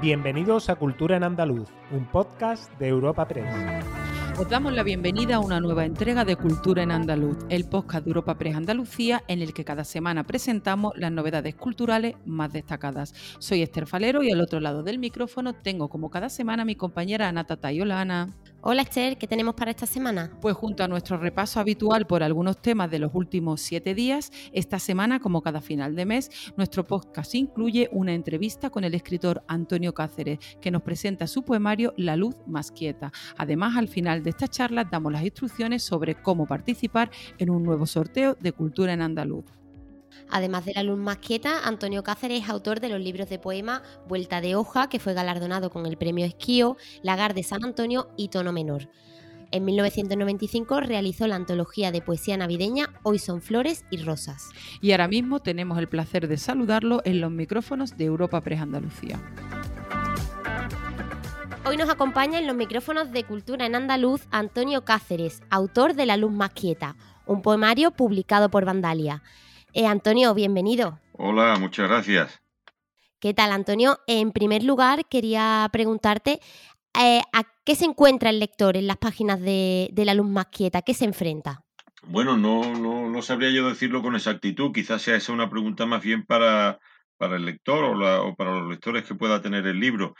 Bienvenidos 0.00 0.70
a 0.70 0.76
Cultura 0.76 1.16
en 1.16 1.24
Andaluz, 1.24 1.68
un 1.90 2.06
podcast 2.06 2.72
de 2.78 2.86
Europa 2.86 3.26
Press. 3.26 3.52
Os 4.38 4.48
damos 4.48 4.72
la 4.72 4.84
bienvenida 4.84 5.34
a 5.34 5.40
una 5.40 5.58
nueva 5.58 5.84
entrega 5.84 6.24
de 6.24 6.36
Cultura 6.36 6.84
en 6.84 6.92
Andaluz, 6.92 7.38
el 7.48 7.68
podcast 7.68 8.04
de 8.04 8.10
Europa 8.10 8.38
Press 8.38 8.54
Andalucía, 8.54 9.24
en 9.26 9.42
el 9.42 9.52
que 9.52 9.64
cada 9.64 9.82
semana 9.82 10.22
presentamos 10.22 10.92
las 10.96 11.10
novedades 11.10 11.56
culturales 11.56 12.14
más 12.24 12.52
destacadas. 12.52 13.12
Soy 13.40 13.62
Esther 13.62 13.88
Falero 13.88 14.22
y 14.22 14.30
al 14.30 14.40
otro 14.40 14.60
lado 14.60 14.84
del 14.84 15.00
micrófono 15.00 15.54
tengo 15.54 15.88
como 15.88 16.10
cada 16.10 16.28
semana 16.28 16.62
a 16.62 16.66
mi 16.66 16.76
compañera 16.76 17.32
Tayolana. 17.44 18.36
Hola 18.57 18.57
Esther, 18.64 19.16
¿qué 19.16 19.26
tenemos 19.26 19.54
para 19.54 19.70
esta 19.70 19.86
semana? 19.86 20.30
Pues 20.40 20.54
junto 20.54 20.84
a 20.84 20.88
nuestro 20.88 21.16
repaso 21.16 21.58
habitual 21.58 22.06
por 22.06 22.22
algunos 22.22 22.60
temas 22.60 22.90
de 22.90 22.98
los 22.98 23.14
últimos 23.14 23.60
siete 23.60 23.94
días, 23.94 24.30
esta 24.52 24.78
semana, 24.78 25.20
como 25.20 25.42
cada 25.42 25.60
final 25.60 25.94
de 25.94 26.04
mes, 26.04 26.30
nuestro 26.56 26.86
podcast 26.86 27.34
incluye 27.34 27.88
una 27.92 28.12
entrevista 28.12 28.68
con 28.68 28.84
el 28.84 28.94
escritor 28.94 29.42
Antonio 29.48 29.94
Cáceres, 29.94 30.38
que 30.60 30.70
nos 30.70 30.82
presenta 30.82 31.26
su 31.26 31.44
poemario 31.44 31.94
La 31.96 32.16
luz 32.16 32.36
más 32.46 32.70
quieta. 32.70 33.10
Además, 33.36 33.76
al 33.76 33.88
final 33.88 34.22
de 34.22 34.30
esta 34.30 34.48
charla 34.48 34.84
damos 34.84 35.12
las 35.12 35.24
instrucciones 35.24 35.82
sobre 35.82 36.14
cómo 36.16 36.46
participar 36.46 37.10
en 37.38 37.50
un 37.50 37.62
nuevo 37.62 37.86
sorteo 37.86 38.36
de 38.38 38.52
Cultura 38.52 38.92
en 38.92 39.02
Andaluz. 39.02 39.57
Además 40.30 40.64
de 40.64 40.74
la 40.74 40.82
luz 40.82 40.98
más 40.98 41.18
quieta, 41.18 41.66
Antonio 41.66 42.02
Cáceres 42.02 42.44
es 42.44 42.50
autor 42.50 42.80
de 42.80 42.88
los 42.88 43.00
libros 43.00 43.28
de 43.28 43.38
poema 43.38 43.82
Vuelta 44.06 44.40
de 44.40 44.54
hoja, 44.56 44.88
que 44.88 44.98
fue 44.98 45.14
galardonado 45.14 45.70
con 45.70 45.86
el 45.86 45.96
premio 45.96 46.26
Esquío, 46.26 46.76
Lagar 47.02 47.34
de 47.34 47.42
San 47.42 47.64
Antonio 47.64 48.10
y 48.16 48.28
Tono 48.28 48.52
Menor. 48.52 48.88
En 49.50 49.64
1995 49.64 50.80
realizó 50.80 51.26
la 51.26 51.36
antología 51.36 51.90
de 51.90 52.02
poesía 52.02 52.36
navideña 52.36 52.90
Hoy 53.02 53.18
son 53.18 53.40
flores 53.40 53.86
y 53.90 53.96
rosas. 53.96 54.50
Y 54.82 54.92
ahora 54.92 55.08
mismo 55.08 55.40
tenemos 55.40 55.78
el 55.78 55.88
placer 55.88 56.28
de 56.28 56.36
saludarlo 56.36 57.00
en 57.04 57.22
los 57.22 57.30
micrófonos 57.30 57.96
de 57.96 58.04
Europa 58.04 58.42
Press 58.42 58.60
Andalucía. 58.60 59.18
Hoy 61.64 61.76
nos 61.76 61.88
acompaña 61.88 62.38
en 62.38 62.46
los 62.46 62.56
micrófonos 62.56 63.10
de 63.10 63.24
Cultura 63.24 63.66
en 63.66 63.74
Andaluz 63.74 64.26
Antonio 64.30 64.84
Cáceres, 64.84 65.42
autor 65.50 65.94
de 65.94 66.06
La 66.06 66.16
luz 66.16 66.32
más 66.32 66.50
quieta, 66.50 66.96
un 67.26 67.40
poemario 67.40 67.90
publicado 67.90 68.50
por 68.50 68.64
Vandalia. 68.64 69.22
Eh, 69.74 69.86
Antonio, 69.86 70.34
bienvenido. 70.34 70.98
Hola, 71.12 71.56
muchas 71.58 71.88
gracias. 71.88 72.40
¿Qué 73.20 73.34
tal, 73.34 73.52
Antonio? 73.52 73.98
En 74.06 74.32
primer 74.32 74.62
lugar, 74.62 75.06
quería 75.08 75.68
preguntarte 75.72 76.40
eh, 76.98 77.20
a 77.32 77.42
qué 77.64 77.74
se 77.74 77.84
encuentra 77.84 78.30
el 78.30 78.38
lector 78.38 78.76
en 78.76 78.86
las 78.86 78.96
páginas 78.96 79.40
de, 79.40 79.90
La 79.94 80.14
luz 80.14 80.26
más 80.26 80.46
quieta, 80.46 80.82
qué 80.82 80.94
se 80.94 81.04
enfrenta. 81.04 81.64
Bueno, 82.02 82.36
no, 82.36 82.74
no, 82.74 83.22
sabría 83.22 83.50
yo 83.50 83.68
decirlo 83.68 84.02
con 84.02 84.14
exactitud. 84.14 84.72
Quizás 84.72 85.02
sea 85.02 85.16
esa 85.16 85.32
una 85.32 85.50
pregunta 85.50 85.84
más 85.84 86.02
bien 86.02 86.24
para, 86.24 86.78
para 87.18 87.36
el 87.36 87.44
lector 87.44 87.84
o, 87.84 88.28
o, 88.28 88.34
para 88.36 88.54
los 88.60 88.70
lectores 88.70 89.04
que 89.04 89.16
pueda 89.16 89.42
tener 89.42 89.66
el 89.66 89.80
libro. 89.80 90.14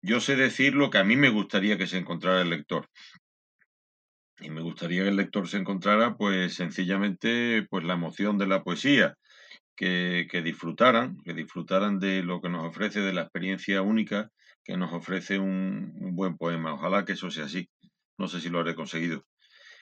Yo 0.00 0.20
sé 0.20 0.36
decir 0.36 0.74
lo 0.74 0.88
que 0.88 0.98
a 0.98 1.04
mí 1.04 1.16
me 1.16 1.30
gustaría 1.30 1.76
que 1.76 1.86
se 1.86 1.98
encontrara 1.98 2.40
el 2.40 2.50
lector. 2.50 2.88
Y 4.40 4.50
me 4.50 4.60
gustaría 4.60 5.02
que 5.02 5.08
el 5.08 5.16
lector 5.16 5.48
se 5.48 5.58
encontrara, 5.58 6.16
pues 6.16 6.54
sencillamente, 6.54 7.66
pues 7.70 7.84
la 7.84 7.94
emoción 7.94 8.38
de 8.38 8.46
la 8.46 8.62
poesía, 8.62 9.16
que, 9.76 10.26
que 10.30 10.42
disfrutaran, 10.42 11.18
que 11.24 11.34
disfrutaran 11.34 11.98
de 11.98 12.22
lo 12.22 12.40
que 12.40 12.48
nos 12.48 12.64
ofrece, 12.64 13.00
de 13.00 13.12
la 13.12 13.22
experiencia 13.22 13.82
única 13.82 14.30
que 14.66 14.76
nos 14.76 14.92
ofrece 14.92 15.38
un, 15.38 15.92
buen 16.16 16.36
poema. 16.36 16.74
Ojalá 16.74 17.04
que 17.04 17.12
eso 17.12 17.30
sea 17.30 17.44
así. 17.44 17.68
No 18.18 18.26
sé 18.26 18.40
si 18.40 18.48
lo 18.48 18.58
habré 18.58 18.74
conseguido. 18.74 19.24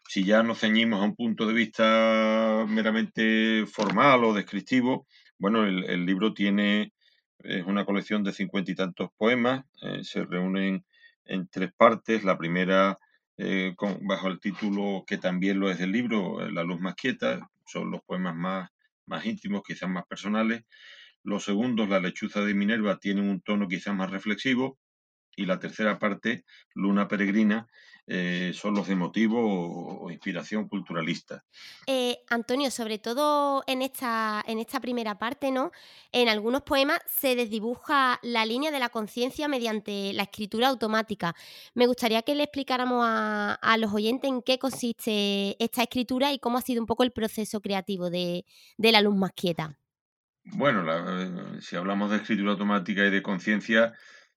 Si 0.07 0.25
ya 0.25 0.43
nos 0.43 0.61
ceñimos 0.61 1.01
a 1.01 1.05
un 1.05 1.17
punto 1.17 1.47
de 1.47 1.55
vista 1.55 2.67
meramente 2.69 3.65
formal 3.67 4.25
o 4.25 4.35
descriptivo, 4.35 5.07
bueno, 5.39 5.65
el, 5.65 6.05
libro 6.05 6.35
tiene, 6.35 6.93
es 7.39 7.65
una 7.65 7.87
colección 7.87 8.23
de 8.23 8.35
cincuenta 8.35 8.71
y 8.73 8.75
tantos 8.75 9.09
poemas, 9.17 9.65
eh, 9.83 10.05
se 10.05 10.25
reúnen 10.27 10.85
en 11.25 11.49
tres 11.49 11.73
partes. 11.75 12.23
La 12.23 12.37
primera 12.37 12.99
eh, 13.37 13.75
bajo 14.03 14.29
el 14.29 14.41
título 14.41 15.05
que 15.07 15.19
también 15.19 15.61
lo 15.61 15.71
es 15.71 15.79
del 15.79 15.93
libro, 15.93 16.45
eh, 16.45 16.53
La 16.53 16.63
luz 16.63 16.81
más 16.81 16.95
quieta, 16.95 17.51
son 17.67 17.91
los 17.91 18.03
poemas 18.03 18.37
más, 18.37 18.71
más 19.07 19.25
íntimos, 19.27 19.63
quizás 19.67 19.89
más 19.89 20.07
personales. 20.07 20.65
Los 21.23 21.45
segundos, 21.45 21.89
La 21.89 22.01
lechuza 22.01 22.43
de 22.43 22.55
Minerva, 22.55 22.99
tienen 22.99 23.29
un 23.29 23.41
tono 23.41 23.69
quizás 23.69 23.95
más 23.95 24.11
reflexivo. 24.11 24.79
Y 25.37 25.47
la 25.47 25.59
tercera 25.59 25.99
parte, 25.99 26.45
Luna 26.75 27.09
Peregrina, 27.09 27.67
eh, 28.07 28.53
son 28.55 28.75
los 28.75 28.87
de 28.87 28.97
motivo 28.97 30.03
o, 30.03 30.11
inspiración 30.11 30.69
culturalista. 30.69 31.45
Eh, 31.87 32.19
Antonio, 32.29 32.71
sobre 32.71 32.99
todo 32.99 33.65
en 33.67 33.81
esta, 33.81 34.43
en 34.47 34.59
esta 34.59 34.79
primera 34.81 35.19
parte, 35.19 35.51
¿no? 35.51 35.73
En 36.13 36.29
algunos 36.29 36.63
poemas 36.63 37.01
se 37.07 37.35
desdibuja 37.35 38.21
la 38.23 38.45
línea 38.45 38.71
de 38.71 38.79
la 38.79 38.91
conciencia 38.91 39.49
mediante 39.49 40.13
la 40.13 40.25
escritura 40.25 40.69
automática. 40.69 41.35
Me 41.75 41.87
gustaría 41.87 42.23
que 42.23 42.35
le 42.35 42.43
explicáramos 42.45 43.05
a, 43.07 43.77
los 43.79 43.93
oyentes 43.93 44.31
en 44.31 44.43
qué 44.43 44.59
consiste 44.59 45.57
esta 45.63 45.83
escritura 45.83 46.33
y 46.33 46.39
cómo 46.39 46.59
ha 46.59 46.63
sido 46.63 46.81
un 46.81 46.87
poco 46.87 47.05
el 47.05 47.11
proceso 47.11 47.61
creativo 47.61 48.11
de, 48.11 48.45
la 48.77 49.01
luz 49.01 49.17
más 49.17 49.33
quieta. 49.33 49.79
Bueno, 50.45 50.85
eh, 50.87 51.61
si 51.61 51.75
hablamos 51.75 52.11
de 52.11 52.19
escritura 52.19 52.53
automática 52.53 53.05
y 53.07 53.11
de 53.11 53.23
conciencia, 53.23 53.95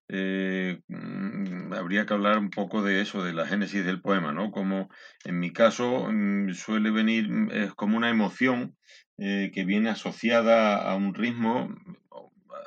eh, 0.08 0.80
mm, 0.88 1.57
habría 1.76 2.06
que 2.06 2.14
hablar 2.14 2.38
un 2.38 2.50
poco 2.50 2.82
de 2.82 3.00
eso, 3.00 3.22
de 3.22 3.32
la 3.32 3.46
génesis 3.46 3.84
del 3.84 4.00
poema, 4.00 4.32
¿no? 4.32 4.50
Como 4.50 4.88
en 5.24 5.38
mi 5.38 5.52
caso 5.52 6.08
mm, 6.10 6.52
suele 6.54 6.90
venir, 6.90 7.28
mm, 7.28 7.50
es 7.50 7.74
como 7.74 7.96
una 7.96 8.10
emoción 8.10 8.76
eh, 9.18 9.50
que 9.52 9.64
viene 9.64 9.90
asociada 9.90 10.90
a 10.90 10.94
un 10.96 11.14
ritmo, 11.14 11.74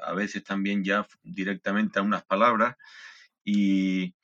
a 0.03 0.13
veces 0.13 0.43
también 0.43 0.83
ya 0.83 1.07
directamente 1.23 1.99
a 1.99 2.03
unas 2.03 2.23
palabras, 2.23 2.75
y, 3.43 4.15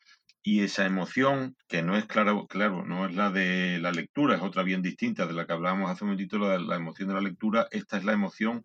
esa 0.44 0.86
emoción, 0.86 1.58
que 1.68 1.84
no 1.84 1.98
es 1.98 2.06
claro, 2.06 2.48
claro, 2.48 2.86
no 2.86 3.06
es 3.06 3.14
la 3.16 3.32
de 3.32 3.80
la 3.80 3.92
lectura, 3.92 4.36
es 4.36 4.42
otra 4.42 4.64
bien 4.64 4.82
distinta 4.82 5.28
de 5.28 5.34
la 5.34 5.46
que 5.46 5.52
hablábamos 5.52 5.92
hace 5.92 6.06
un 6.06 6.12
momentito, 6.12 6.40
la, 6.40 6.58
la 6.58 6.78
emoción 6.78 7.10
de 7.10 7.16
la 7.16 7.22
lectura, 7.22 7.68
esta 7.72 7.98
es 7.98 8.06
la 8.06 8.14
emoción, 8.14 8.64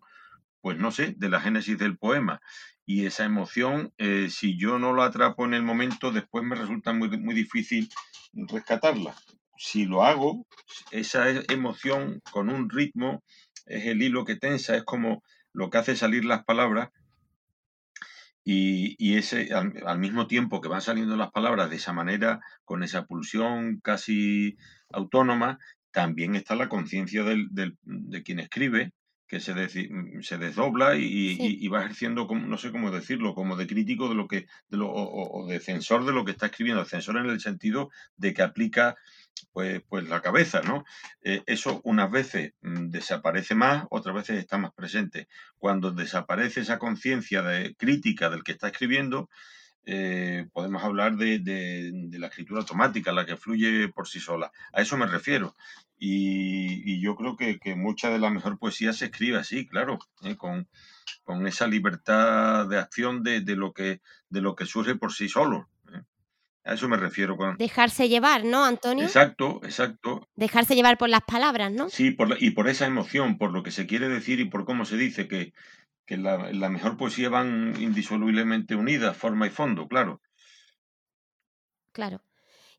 pues 0.63 0.77
no 0.77 0.91
sé, 0.91 1.13
de 1.17 1.27
la 1.27 1.41
génesis 1.41 1.77
del 1.77 1.97
poema 1.97 2.41
y 2.85 3.05
esa 3.05 3.25
emoción, 3.25 3.93
eh, 3.97 4.29
si 4.29 4.57
yo 4.57 4.79
no 4.79 4.93
lo 4.93 5.03
atrapo 5.03 5.43
en 5.43 5.53
el 5.53 5.61
momento, 5.61 6.13
después 6.13 6.45
me 6.45 6.55
resulta 6.55 6.93
muy, 6.93 7.09
muy 7.17 7.35
difícil 7.35 7.89
rescatarla. 8.31 9.13
Si 9.57 9.85
lo 9.85 10.05
hago, 10.05 10.47
esa 10.91 11.29
e, 11.29 11.43
emoción 11.49 12.21
con 12.31 12.49
un 12.49 12.69
ritmo 12.69 13.25
es 13.65 13.87
el 13.87 14.01
hilo 14.01 14.23
que 14.23 14.37
tensa, 14.37 14.77
es 14.77 14.83
como 14.85 15.21
lo 15.51 15.69
que 15.69 15.79
hace 15.79 15.97
salir 15.97 16.23
las 16.23 16.45
palabras 16.45 16.91
y, 18.45 19.17
ese 19.17 19.49
al, 19.53 19.99
mismo 19.99 20.27
tiempo 20.27 20.61
que 20.61 20.69
van 20.69 20.81
saliendo 20.81 21.17
las 21.17 21.31
palabras 21.31 21.69
de 21.69 21.75
esa 21.75 21.91
manera, 21.91 22.39
con 22.63 22.83
esa 22.83 23.05
pulsión 23.05 23.81
casi 23.83 24.55
autónoma, 24.93 25.59
también 25.91 26.35
está 26.35 26.55
la 26.55 26.69
conciencia 26.69 27.25
de 27.25 28.23
quien 28.23 28.39
escribe 28.39 28.93
que 29.27 29.39
se, 29.39 29.53
mm, 29.53 30.21
se 30.21 30.37
desdobla 30.37 30.95
y, 30.95 31.67
va 31.67 31.79
ejerciendo, 31.79 32.27
como, 32.27 32.45
no 32.45 32.57
sé 32.57 32.71
cómo 32.71 32.91
decirlo, 32.91 33.33
como 33.33 33.55
de 33.55 33.67
crítico 33.67 34.09
de 34.09 34.15
lo 34.15 34.27
que, 34.27 34.47
de 34.69 34.77
lo, 34.77 34.91
o, 34.91 35.47
de 35.47 35.59
censor 35.59 36.05
de 36.05 36.13
lo 36.13 36.25
que 36.25 36.31
está 36.31 36.47
escribiendo, 36.47 36.85
censor 36.85 37.17
en 37.17 37.27
el 37.27 37.39
sentido 37.39 37.89
de 38.17 38.33
que 38.33 38.43
aplica 38.43 38.95
pues, 39.51 39.81
pues 39.89 40.07
la 40.07 40.21
cabeza, 40.21 40.61
¿no? 40.61 40.83
Eh, 41.23 41.43
eso 41.47 41.81
unas 41.83 42.11
veces 42.11 42.53
mm, 42.61 42.89
desaparece 42.89 43.55
más, 43.55 43.85
otras 43.89 44.15
veces 44.15 44.39
está 44.39 44.57
más 44.57 44.73
presente. 44.73 45.27
Cuando 45.57 45.91
desaparece 45.91 46.61
esa 46.61 46.79
conciencia 46.79 47.41
de 47.41 47.75
crítica 47.75 48.29
del 48.29 48.43
que 48.43 48.51
está 48.53 48.67
escribiendo, 48.67 49.29
eh, 49.85 50.47
podemos 50.53 50.81
hablar 50.83 51.17
de, 51.17 51.91
la 52.13 52.27
escritura 52.27 52.61
automática, 52.61 53.11
la 53.11 53.25
que 53.25 53.37
fluye 53.37 53.89
por 53.89 54.07
sí 54.07 54.19
sola. 54.19 54.51
A 54.71 54.81
eso 54.81 54.97
me 54.97 55.07
refiero. 55.07 55.55
Y, 56.05 56.99
yo 56.99 57.15
creo 57.15 57.37
que, 57.37 57.75
mucha 57.75 58.09
de 58.09 58.19
la 58.19 58.29
mejor 58.29 58.59
poesía 58.59 58.91
se 58.91 59.05
escribe 59.05 59.37
así, 59.37 59.65
claro, 59.65 59.99
¿eh? 60.23 60.35
con, 60.35 60.67
esa 61.47 61.65
libertad 61.65 62.67
de 62.67 62.77
acción 62.77 63.23
de, 63.23 63.41
lo 63.55 63.71
que, 63.71 64.01
de 64.29 64.41
lo 64.41 64.53
que 64.53 64.65
surge 64.65 64.95
por 64.95 65.13
sí 65.13 65.29
solo. 65.29 65.69
¿eh? 65.93 66.01
A 66.65 66.73
eso 66.73 66.89
me 66.89 66.97
refiero. 66.97 67.37
Con... 67.37 67.55
Dejarse 67.55 68.09
llevar, 68.09 68.43
¿no, 68.43 68.65
Antonio? 68.65 69.05
Exacto, 69.05 69.61
exacto. 69.63 70.27
Dejarse 70.35 70.75
llevar 70.75 70.97
por 70.97 71.07
las 71.07 71.23
palabras, 71.23 71.71
¿no? 71.71 71.89
Sí, 71.89 72.17
y 72.39 72.51
por 72.51 72.67
esa 72.67 72.85
emoción, 72.85 73.37
por 73.37 73.53
lo 73.53 73.63
que 73.63 73.71
se 73.71 73.87
quiere 73.87 74.09
decir 74.09 74.41
y 74.41 74.45
por 74.45 74.65
cómo 74.65 74.83
se 74.83 74.97
dice, 74.97 75.29
que, 75.29 75.53
que 76.05 76.17
la, 76.17 76.51
la 76.51 76.69
mejor 76.69 76.97
poesía 76.97 77.29
van 77.29 77.81
indisolublemente 77.81 78.75
unidas, 78.75 79.15
forma 79.15 79.47
y 79.47 79.51
fondo, 79.51 79.87
claro. 79.87 80.21
Claro. 81.93 82.21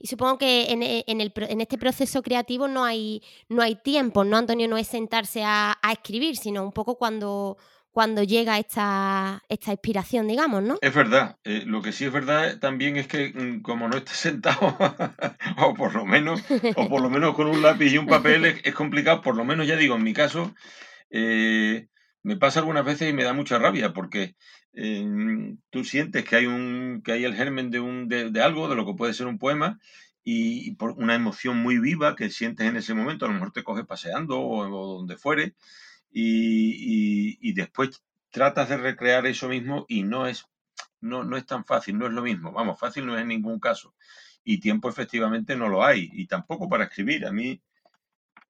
Y 0.05 0.07
supongo 0.07 0.37
que 0.37 0.67
en, 0.71 0.83
eh, 0.83 1.03
en, 1.07 1.23
el, 1.23 1.33
en, 1.35 1.63
este 1.63 1.79
proceso 1.79 2.23
creativo 2.23 2.69
no 2.69 2.85
hay, 2.85 3.23
no 3.49 3.63
hay 3.63 3.75
tiempo, 3.75 4.23
¿no, 4.23 4.37
Antonio? 4.37 4.69
No 4.69 4.77
es 4.77 4.87
sentarse 4.87 5.43
a, 5.43 5.79
escribir, 5.91 6.37
sino 6.37 6.63
un 6.63 6.73
poco 6.73 6.99
cuando, 6.99 7.57
cuando 7.91 8.23
llega 8.23 8.59
esta, 8.59 9.43
esta 9.49 9.71
inspiración, 9.71 10.29
digamos, 10.29 10.63
¿no? 10.63 10.77
Es 10.83 10.93
verdad. 10.93 11.39
Eh, 11.43 11.63
lo 11.65 11.81
que 11.81 11.93
sí 11.93 12.05
es 12.05 12.13
verdad 12.13 12.59
también 12.59 12.99
es 12.99 13.07
que 13.07 13.33
mm, 13.33 13.63
como 13.63 13.89
no 13.89 13.97
estés 13.97 14.17
sentado, 14.19 14.77
o 15.57 15.73
por 15.73 15.95
lo 15.95 16.05
menos, 16.05 16.45
o 16.77 16.87
por 16.91 17.01
lo 17.01 17.09
menos 17.09 17.35
con 17.35 17.47
un 17.47 17.63
lápiz 17.63 17.91
y 17.91 17.97
un 17.97 18.07
papel, 18.07 18.45
es, 18.45 18.75
complicado, 18.75 19.23
por 19.23 19.35
lo 19.35 19.47
menos 19.47 19.67
ya 19.67 19.77
digo, 19.77 19.97
en 19.97 20.05
mi 20.05 20.13
caso, 20.13 20.55
eh, 21.09 21.87
me 22.23 22.37
pasa 22.37 22.61
algunas 22.61 22.85
veces 22.85 23.09
y 23.09 23.15
me 23.15 23.25
da 23.25 23.33
mucha 23.33 23.59
rabia 23.59 23.95
porque 23.95 24.35
em, 24.75 25.59
tú 25.71 25.85
sientes 25.85 26.25
que 26.25 26.37
hay 26.37 26.47
un 26.47 27.03
que 27.05 27.13
hay 27.13 27.25
el 27.25 27.35
germen 27.35 27.71
de 27.71 27.81
un 27.81 28.09
de, 28.09 28.43
algo 28.43 28.69
de 28.69 28.77
lo 28.77 28.87
que 28.87 28.95
puede 28.95 29.15
ser 29.15 29.27
un 29.27 29.39
poema 29.39 29.79
y, 30.25 30.73
por 30.77 30.93
una 30.93 31.15
emoción 31.15 31.59
muy 31.59 31.79
viva 31.79 32.17
que 32.17 32.31
sientes 32.31 32.67
en 32.67 32.77
ese 32.77 32.95
momento 32.95 33.25
a 33.25 33.29
lo 33.29 33.35
mejor 33.35 33.53
te 33.53 33.63
coges 33.65 33.87
paseando 33.87 34.41
o, 34.41 34.97
donde 34.97 35.17
fuere 35.17 35.55
y, 36.13 37.39
y, 37.41 37.53
después 37.55 38.03
tratas 38.31 38.69
de 38.69 38.77
recrear 38.77 39.27
eso 39.27 39.49
mismo 39.49 39.87
y 39.89 40.03
no 40.05 40.27
es 40.27 40.47
no, 41.01 41.25
no 41.25 41.37
es 41.37 41.47
tan 41.47 41.65
fácil 41.65 41.99
no 41.99 42.07
es 42.07 42.13
lo 42.13 42.23
mismo. 42.23 42.53
Vamos 42.53 42.79
fácil 42.81 43.07
no 43.07 43.17
es 43.17 43.23
en 43.23 43.29
ningún 43.29 43.61
caso. 43.61 43.95
Y 44.45 44.59
tiempo 44.61 44.89
efectivamente 44.89 45.57
no 45.57 45.69
lo 45.69 45.85
hay 45.85 46.11
y 46.13 46.27
tampoco 46.27 46.69
para 46.69 46.85
escribir. 46.85 47.27
A 47.27 47.33
mí 47.33 47.61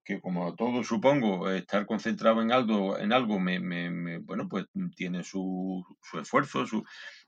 que 0.04 0.20
como 0.20 0.54
todo 0.54 0.84
supongo, 0.84 1.50
estar 1.50 1.86
concentrado 1.86 2.42
en 2.42 2.52
algo, 2.52 2.98
en 2.98 3.12
algo 3.12 3.40
me, 3.40 3.58
me, 3.58 4.18
bueno, 4.18 4.48
pues 4.48 4.66
tiene 4.94 5.24
su, 5.24 5.84
su 6.02 6.18
esfuerzo, 6.18 6.66
su 6.66 6.84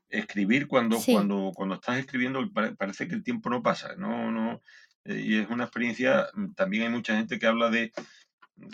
escribir 0.09 0.67
cuando, 0.67 0.97
cuando, 1.03 1.51
cuando 1.55 1.75
estás 1.75 1.97
escribiendo 1.97 2.49
parece 2.77 3.07
que 3.07 3.15
el 3.15 3.23
tiempo 3.23 3.49
no 3.49 3.61
pasa, 3.61 3.95
no, 3.95 4.31
no, 4.31 4.61
eh, 5.05 5.21
y 5.25 5.37
es 5.37 5.49
una 5.49 5.65
experiencia, 5.65 6.27
mm, 6.33 6.53
también 6.53 6.83
hay 6.83 6.89
mucha 6.89 7.17
gente 7.17 7.39
que 7.39 7.47
habla 7.47 7.69
de 7.69 7.91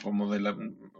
como 0.02 0.32
de 0.32 0.40
la, 0.40 0.56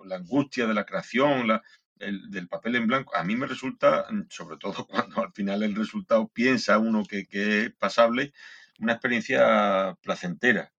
la 0.06 0.16
angustia 0.16 0.66
de 0.66 0.74
la 0.74 0.86
creación, 0.86 1.48
la, 1.48 1.62
el, 2.00 2.30
del 2.32 2.48
papel 2.48 2.76
en 2.76 2.88
blanco, 2.88 3.16
a 3.16 3.24
mí 3.24 3.36
me 3.36 3.48
resulta, 3.48 4.08
mm, 4.10 4.24
sobre 4.30 4.58
todo 4.58 4.88
cuando 4.88 5.22
al 5.22 5.34
final 5.34 5.62
el 5.64 5.76
resultado 5.76 6.28
piensa 6.30 6.80
uno 6.80 7.04
que, 7.06 7.26
que 7.26 7.66
es 7.66 7.76
pasable, 7.76 8.34
una 8.80 8.94
experiencia 8.94 9.96
placentera, 10.02 10.72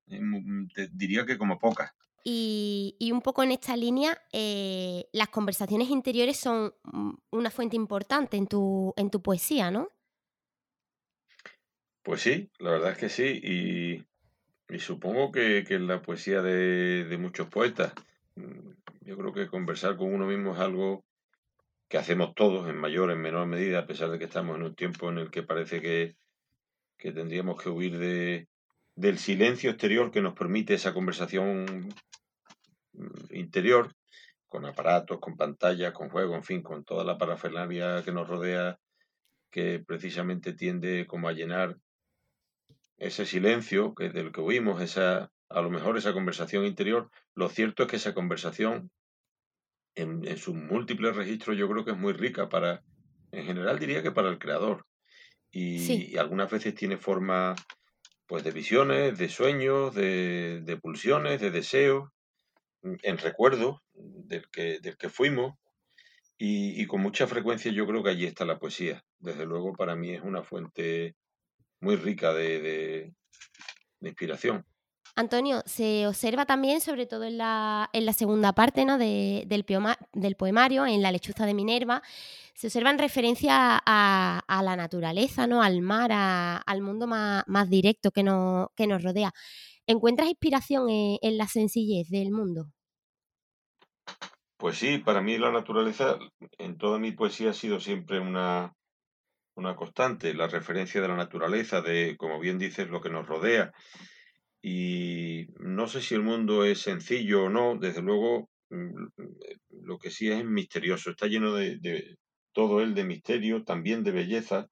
te 0.74 0.88
diría 0.92 1.24
que 1.24 1.38
como 1.38 1.58
pocas. 1.58 1.92
Y, 2.26 3.10
un 3.12 3.20
poco 3.20 3.42
en 3.42 3.52
esta 3.52 3.76
línea, 3.76 4.18
eh, 4.32 5.06
las 5.12 5.28
conversaciones 5.28 5.90
interiores 5.90 6.38
son 6.38 6.74
mm, 6.84 7.12
una 7.32 7.50
fuente 7.50 7.76
importante 7.76 8.38
en 8.38 8.46
tu, 8.46 8.94
en 8.96 9.10
tu 9.10 9.20
poesía, 9.20 9.70
¿no? 9.70 9.90
Pues 12.02 12.22
sí, 12.22 12.50
la 12.58 12.70
verdad 12.70 12.92
es 12.92 12.98
que 12.98 13.08
sí. 13.10 14.04
Y, 14.70 14.78
supongo 14.78 15.30
que, 15.30 15.64
que, 15.68 15.74
en 15.74 15.86
la 15.86 16.00
poesía 16.00 16.40
de, 16.40 17.04
de 17.04 17.18
muchos 17.18 17.48
poetas. 17.48 17.92
Mm, 18.36 18.70
yo 19.02 19.18
creo 19.18 19.32
que 19.34 19.48
conversar 19.48 19.98
con 19.98 20.12
uno 20.12 20.26
mismo 20.26 20.54
es 20.54 20.60
algo 20.60 21.04
que 21.88 21.98
hacemos 21.98 22.34
todos 22.34 22.68
en 22.70 22.76
mayor 22.76 23.10
en 23.10 23.20
menor 23.20 23.46
medida, 23.46 23.80
a 23.80 23.86
pesar 23.86 24.10
de 24.10 24.18
que 24.18 24.24
estamos 24.24 24.56
en 24.56 24.62
un 24.62 24.74
tiempo 24.74 25.10
en 25.10 25.18
el 25.18 25.30
que 25.30 25.42
parece 25.42 25.82
que, 25.82 26.16
que 26.96 27.12
tendríamos 27.12 27.62
que 27.62 27.68
huir 27.68 27.98
de, 27.98 28.48
del 28.96 29.18
silencio 29.18 29.70
exterior 29.70 30.10
que 30.10 30.22
nos 30.22 30.34
permite 30.34 30.74
esa 30.74 30.94
conversación 30.94 31.88
interior, 33.30 33.94
con 34.48 34.64
aparatos, 34.64 35.18
con 35.20 35.36
pantallas, 35.36 35.92
con 35.92 36.08
juegos, 36.08 36.36
en 36.36 36.44
fin, 36.44 36.62
con 36.62 36.84
toda 36.84 37.04
la 37.04 37.18
parafernalia 37.18 38.02
que 38.04 38.12
nos 38.12 38.28
rodea, 38.28 38.78
que 39.50 39.82
precisamente 39.84 40.52
tiende 40.52 41.06
como 41.06 41.28
a 41.28 41.32
llenar 41.32 41.76
ese 42.96 43.26
silencio 43.26 43.94
que 43.94 44.10
del 44.10 44.32
que 44.32 44.40
huimos, 44.40 44.80
esa, 44.80 45.30
a 45.48 45.60
lo 45.60 45.70
mejor 45.70 45.96
esa 45.96 46.12
conversación 46.12 46.64
interior. 46.64 47.10
Lo 47.34 47.48
cierto 47.48 47.82
es 47.82 47.88
que 47.88 47.96
esa 47.96 48.14
conversación, 48.14 48.90
en, 49.94 50.26
en 50.26 50.36
sus 50.36 50.54
múltiples 50.54 51.16
registros, 51.16 51.56
yo 51.56 51.68
creo 51.68 51.84
que 51.84 51.92
es 51.92 51.98
muy 51.98 52.12
rica 52.12 52.48
para, 52.48 52.82
en 53.32 53.44
general 53.44 53.78
diría 53.78 54.02
que 54.02 54.12
para 54.12 54.28
el 54.28 54.38
creador. 54.38 54.86
Y, 55.50 56.12
y 56.12 56.16
algunas 56.16 56.50
veces 56.50 56.74
tiene 56.74 56.96
forma 56.96 57.54
pues 58.26 58.42
de 58.42 58.50
visiones, 58.50 59.18
de 59.18 59.28
sueños, 59.28 59.94
de, 59.94 60.78
pulsiones, 60.82 61.40
de 61.40 61.50
deseos, 61.50 62.08
mm, 62.08 62.13
en 63.02 63.18
recuerdo 63.18 63.82
del 63.94 64.48
que, 64.50 64.80
del 64.80 64.96
que 64.96 65.08
fuimos. 65.08 65.54
Y, 66.36 66.84
con 66.86 67.00
mucha 67.00 67.26
frecuencia 67.26 67.72
yo 67.72 67.86
creo 67.86 68.02
que 68.02 68.10
allí 68.10 68.26
está 68.26 68.44
la 68.44 68.58
poesía. 68.58 69.02
Desde 69.18 69.46
luego 69.46 69.72
para 69.72 69.96
mí 69.96 70.10
es 70.10 70.22
una 70.22 70.42
fuente 70.42 71.16
muy 71.80 71.96
rica 71.96 72.34
de 72.34 73.12
inspiración. 74.00 74.66
Antonio, 75.16 75.62
se 75.64 76.08
observa 76.08 76.44
también, 76.44 76.80
sobre 76.80 77.06
todo 77.06 77.22
en 77.22 77.38
la, 77.38 77.88
en 77.92 78.04
la 78.04 78.12
segunda 78.12 78.52
parte 78.52 78.84
¿no? 78.84 78.98
del, 78.98 79.46
del, 79.46 80.34
poemario, 80.36 80.86
en 80.86 81.02
la 81.02 81.12
lechuza 81.12 81.46
de 81.46 81.54
Minerva, 81.54 82.02
se 82.54 82.66
observan 82.66 82.98
referencias 82.98 83.54
a, 83.56 84.42
a, 84.46 84.62
la 84.64 84.74
naturaleza, 84.74 85.46
¿no? 85.46 85.62
al 85.62 85.82
mar, 85.82 86.10
al 86.12 86.80
mundo 86.80 87.06
más, 87.06 87.70
directo 87.70 88.10
que, 88.10 88.22
que 88.74 88.86
nos 88.88 89.02
rodea. 89.04 89.32
¿Encuentras 89.86 90.28
inspiración 90.28 90.88
en, 90.88 91.36
la 91.36 91.46
sencillez 91.46 92.08
del 92.08 92.30
mundo? 92.30 92.72
Pues 94.56 94.78
sí, 94.78 94.98
para 94.98 95.20
mí 95.20 95.36
la 95.36 95.52
naturaleza 95.52 96.18
en 96.58 96.78
toda 96.78 96.98
mi 96.98 97.12
poesía 97.12 97.50
ha 97.50 97.54
sido 97.54 97.80
siempre 97.80 98.18
una, 98.18 98.72
una 99.56 99.76
constante, 99.76 100.32
la 100.32 100.48
referencia 100.48 101.02
de 101.02 101.08
la 101.08 101.16
naturaleza, 101.16 101.82
de, 101.82 102.16
como 102.16 102.40
bien 102.40 102.58
dices, 102.58 102.88
lo 102.88 103.02
que 103.02 103.10
nos 103.10 103.26
rodea. 103.26 103.72
Y 104.62 105.48
no 105.58 105.86
sé 105.86 106.00
si 106.00 106.14
el 106.14 106.22
mundo 106.22 106.64
es 106.64 106.80
sencillo 106.80 107.44
o 107.44 107.50
no, 107.50 107.76
desde 107.78 108.00
luego 108.00 108.48
mm, 108.70 109.08
lo 109.82 109.98
que 109.98 110.10
sí 110.10 110.30
es 110.30 110.42
misterioso, 110.44 111.10
está 111.10 111.26
lleno 111.26 111.52
de, 111.52 112.16
todo 112.54 112.80
él 112.80 112.94
de 112.94 113.04
misterio, 113.04 113.64
también 113.64 114.02
de 114.02 114.12
belleza, 114.12 114.68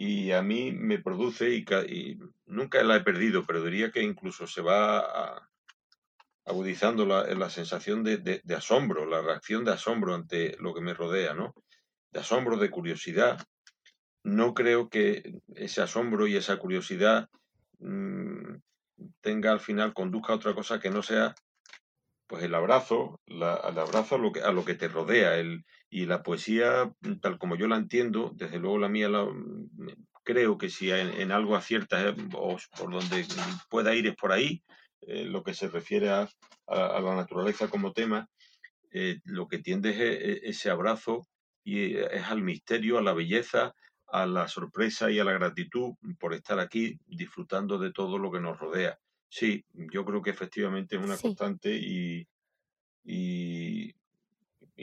y 0.00 0.32
a 0.32 0.40
mí 0.40 0.72
me 0.72 0.98
produce, 0.98 1.54
y, 1.54 2.18
nunca 2.46 2.82
la 2.82 2.96
he 2.96 3.00
perdido, 3.02 3.44
pero 3.44 3.62
diría 3.62 3.90
que 3.90 4.02
incluso 4.02 4.46
se 4.46 4.62
va 4.62 5.46
agudizando 6.46 7.04
la, 7.04 7.24
la 7.34 7.50
sensación 7.50 8.02
de, 8.02 8.16
de, 8.16 8.54
asombro, 8.54 9.04
la 9.04 9.20
reacción 9.20 9.62
de 9.62 9.72
asombro 9.72 10.14
ante 10.14 10.56
lo 10.58 10.72
que 10.72 10.80
me 10.80 10.94
rodea, 10.94 11.34
¿no? 11.34 11.54
De 12.12 12.20
asombro, 12.20 12.56
de 12.56 12.70
curiosidad. 12.70 13.46
No 14.24 14.54
creo 14.54 14.88
que 14.88 15.34
ese 15.54 15.82
asombro 15.82 16.26
y 16.26 16.36
esa 16.36 16.56
curiosidad 16.56 17.28
mm, 17.80 18.54
tenga 19.20 19.52
al 19.52 19.60
final, 19.60 19.92
conduzca 19.92 20.32
a 20.32 20.36
otra 20.36 20.54
cosa 20.54 20.80
que 20.80 20.88
no 20.88 21.02
sea 21.02 21.34
pues 22.26 22.42
el 22.42 22.54
abrazo, 22.54 23.20
la, 23.26 23.56
el 23.68 23.78
abrazo 23.78 24.14
a 24.14 24.18
lo 24.18 24.32
que, 24.32 24.40
a 24.40 24.50
lo 24.50 24.64
que 24.64 24.76
te 24.76 24.88
rodea. 24.88 25.36
El, 25.36 25.66
y 25.90 26.06
la 26.06 26.22
poesía, 26.22 26.92
tal 27.20 27.38
como 27.38 27.56
yo 27.56 27.66
la 27.66 27.76
entiendo, 27.76 28.32
desde 28.34 28.58
luego 28.58 28.78
la 28.78 28.88
mía 28.88 29.08
la, 29.08 29.26
creo 30.22 30.56
que 30.56 30.70
si 30.70 30.90
en, 30.90 31.32
algo 31.32 31.56
acierta 31.56 32.08
eh, 32.08 32.14
o 32.34 32.56
por 32.78 32.92
donde 32.92 33.26
pueda 33.68 33.94
ir 33.94 34.06
es 34.06 34.16
por 34.16 34.32
ahí, 34.32 34.62
eh, 35.02 35.24
lo 35.24 35.42
que 35.42 35.54
se 35.54 35.68
refiere 35.68 36.10
a, 36.10 36.28
a, 36.68 37.00
la 37.00 37.16
naturaleza 37.16 37.68
como 37.68 37.92
tema, 37.92 38.28
eh, 38.92 39.18
lo 39.24 39.48
que 39.48 39.58
tiende 39.58 39.90
es 39.90 40.40
ese 40.44 40.70
abrazo 40.70 41.26
y 41.64 41.96
es 41.96 42.24
al 42.24 42.42
misterio, 42.42 42.98
a 42.98 43.02
la 43.02 43.12
belleza, 43.12 43.74
a 44.06 44.26
la 44.26 44.48
sorpresa 44.48 45.10
y 45.10 45.18
a 45.18 45.24
la 45.24 45.32
gratitud 45.32 45.94
por 46.18 46.34
estar 46.34 46.58
aquí 46.58 46.98
disfrutando 47.06 47.78
de 47.78 47.92
todo 47.92 48.18
lo 48.18 48.30
que 48.30 48.40
nos 48.40 48.58
rodea. 48.58 48.98
Sí, 49.28 49.64
yo 49.72 50.04
creo 50.04 50.22
que 50.22 50.30
efectivamente 50.30 50.96
es 50.96 51.02
una 51.04 51.16
constante 51.16 51.76
y, 51.76 52.26
y, 53.04 53.94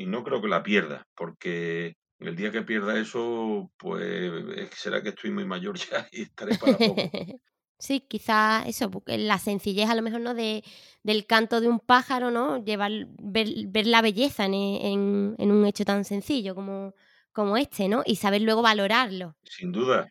no 0.05 0.23
creo 0.23 0.41
que 0.41 0.47
la 0.47 0.63
pierda, 0.63 1.07
porque 1.15 1.95
el 2.19 2.35
día 2.35 2.51
que 2.51 2.63
pierda 2.63 2.99
eso, 2.99 3.71
pues 3.77 4.31
será 4.75 5.01
que 5.01 5.09
estoy 5.09 5.31
muy 5.31 5.45
mayor 5.45 5.77
ya 5.91 6.07
y 6.11 6.23
estaré 6.23 6.57
para 6.57 6.77
poco. 6.77 6.95
Sí, 7.79 7.99
quizás 7.99 8.65
eso, 8.65 8.89
la 9.05 9.37
sencillez 9.37 9.87
a 9.87 9.93
lo 9.93 10.01
mejor 10.01 10.21
no 10.21 10.33
de, 10.33 10.63
del 11.03 11.27
canto 11.27 11.61
de 11.61 11.67
un 11.67 11.79
pájaro, 11.79 12.31
¿no? 12.31 12.57
Llevar, 12.63 12.91
ver, 13.21 13.49
ver 13.67 13.85
la 13.85 14.01
belleza 14.01 14.45
en, 14.45 14.55
en, 14.55 15.35
en, 15.37 15.51
un 15.51 15.63
hecho 15.63 15.85
tan 15.85 16.03
sencillo 16.03 16.55
como, 16.55 16.95
como 17.31 17.55
este, 17.55 17.87
¿no? 17.87 18.01
Y 18.03 18.15
saber 18.15 18.41
luego 18.41 18.63
valorarlo. 18.63 19.35
Sin 19.43 19.71
duda. 19.71 20.07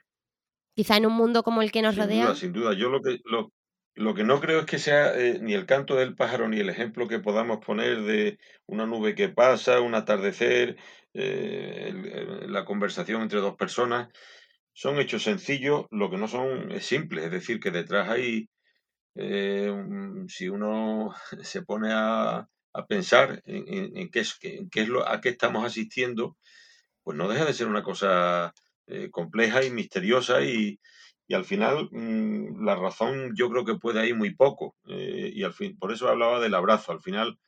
Quizá 0.76 0.96
en 0.96 1.06
un 1.06 1.14
mundo 1.14 1.42
como 1.42 1.60
el 1.60 1.72
que 1.72 1.82
nos 1.82 1.96
rodea. 1.96 2.36
Sin 2.36 2.52
duda, 2.52 2.70
sin 2.70 2.74
duda. 2.74 2.74
Yo 2.74 2.88
lo 2.88 3.02
que, 3.02 3.18
lo, 3.24 3.50
lo 3.96 4.14
que 4.14 4.24
no 4.24 4.40
creo 4.40 4.60
es 4.60 4.66
que 4.66 4.78
sea 4.78 5.18
eh, 5.18 5.38
ni 5.40 5.54
el 5.54 5.66
canto 5.66 5.96
del 5.96 6.14
pájaro 6.14 6.48
ni 6.48 6.60
el 6.60 6.68
ejemplo 6.68 7.08
que 7.08 7.18
podamos 7.18 7.64
poner 7.64 8.02
de 8.02 8.38
una 8.66 8.86
nube 8.86 9.14
que 9.14 9.30
pasa, 9.30 9.80
un 9.80 9.94
atardecer, 9.94 10.76
eh, 11.14 12.44
la 12.46 12.64
conversación 12.66 13.22
entre 13.22 13.40
dos 13.40 13.56
personas. 13.56 14.08
Son 14.74 14.98
hechos 14.98 15.22
sencillos, 15.22 15.86
lo 15.90 16.10
que 16.10 16.18
no 16.18 16.28
son 16.28 16.70
es 16.72 16.84
simples, 16.86 17.24
es 17.24 17.30
decir, 17.30 17.58
que 17.58 17.70
detrás 17.70 18.10
hay, 18.10 18.50
eh, 19.14 19.72
si 20.28 20.48
uno 20.48 21.14
se 21.42 21.62
pone 21.62 21.88
a, 21.92 22.48
pensar 22.88 23.42
en, 23.46 24.10
qué 24.10 24.20
es, 24.20 24.38
qué 24.38 24.68
es 24.74 24.88
lo, 24.88 25.08
a 25.08 25.22
qué 25.22 25.30
estamos 25.30 25.64
asistiendo, 25.64 26.36
pues 27.02 27.16
no 27.16 27.26
deja 27.28 27.46
de 27.46 27.54
ser 27.54 27.68
una 27.68 27.82
cosa 27.82 28.52
eh, 28.88 29.10
compleja 29.10 29.64
y 29.64 29.70
misteriosa 29.70 30.42
y, 30.42 30.78
al 31.34 31.44
final 31.44 31.88
mm, 31.90 32.64
la 32.64 32.76
razón 32.76 33.32
yo 33.36 33.50
creo 33.50 33.64
que 33.64 33.74
puede 33.76 34.06
ir 34.06 34.14
muy 34.14 34.34
poco 34.34 34.76
eh, 34.88 35.30
y 35.34 35.42
al 35.42 35.52
fin 35.52 35.78
por 35.78 35.92
eso 35.92 36.08
hablaba 36.08 36.40
del 36.40 36.54
abrazo 36.54 36.92
al 36.92 37.00
final 37.00 37.38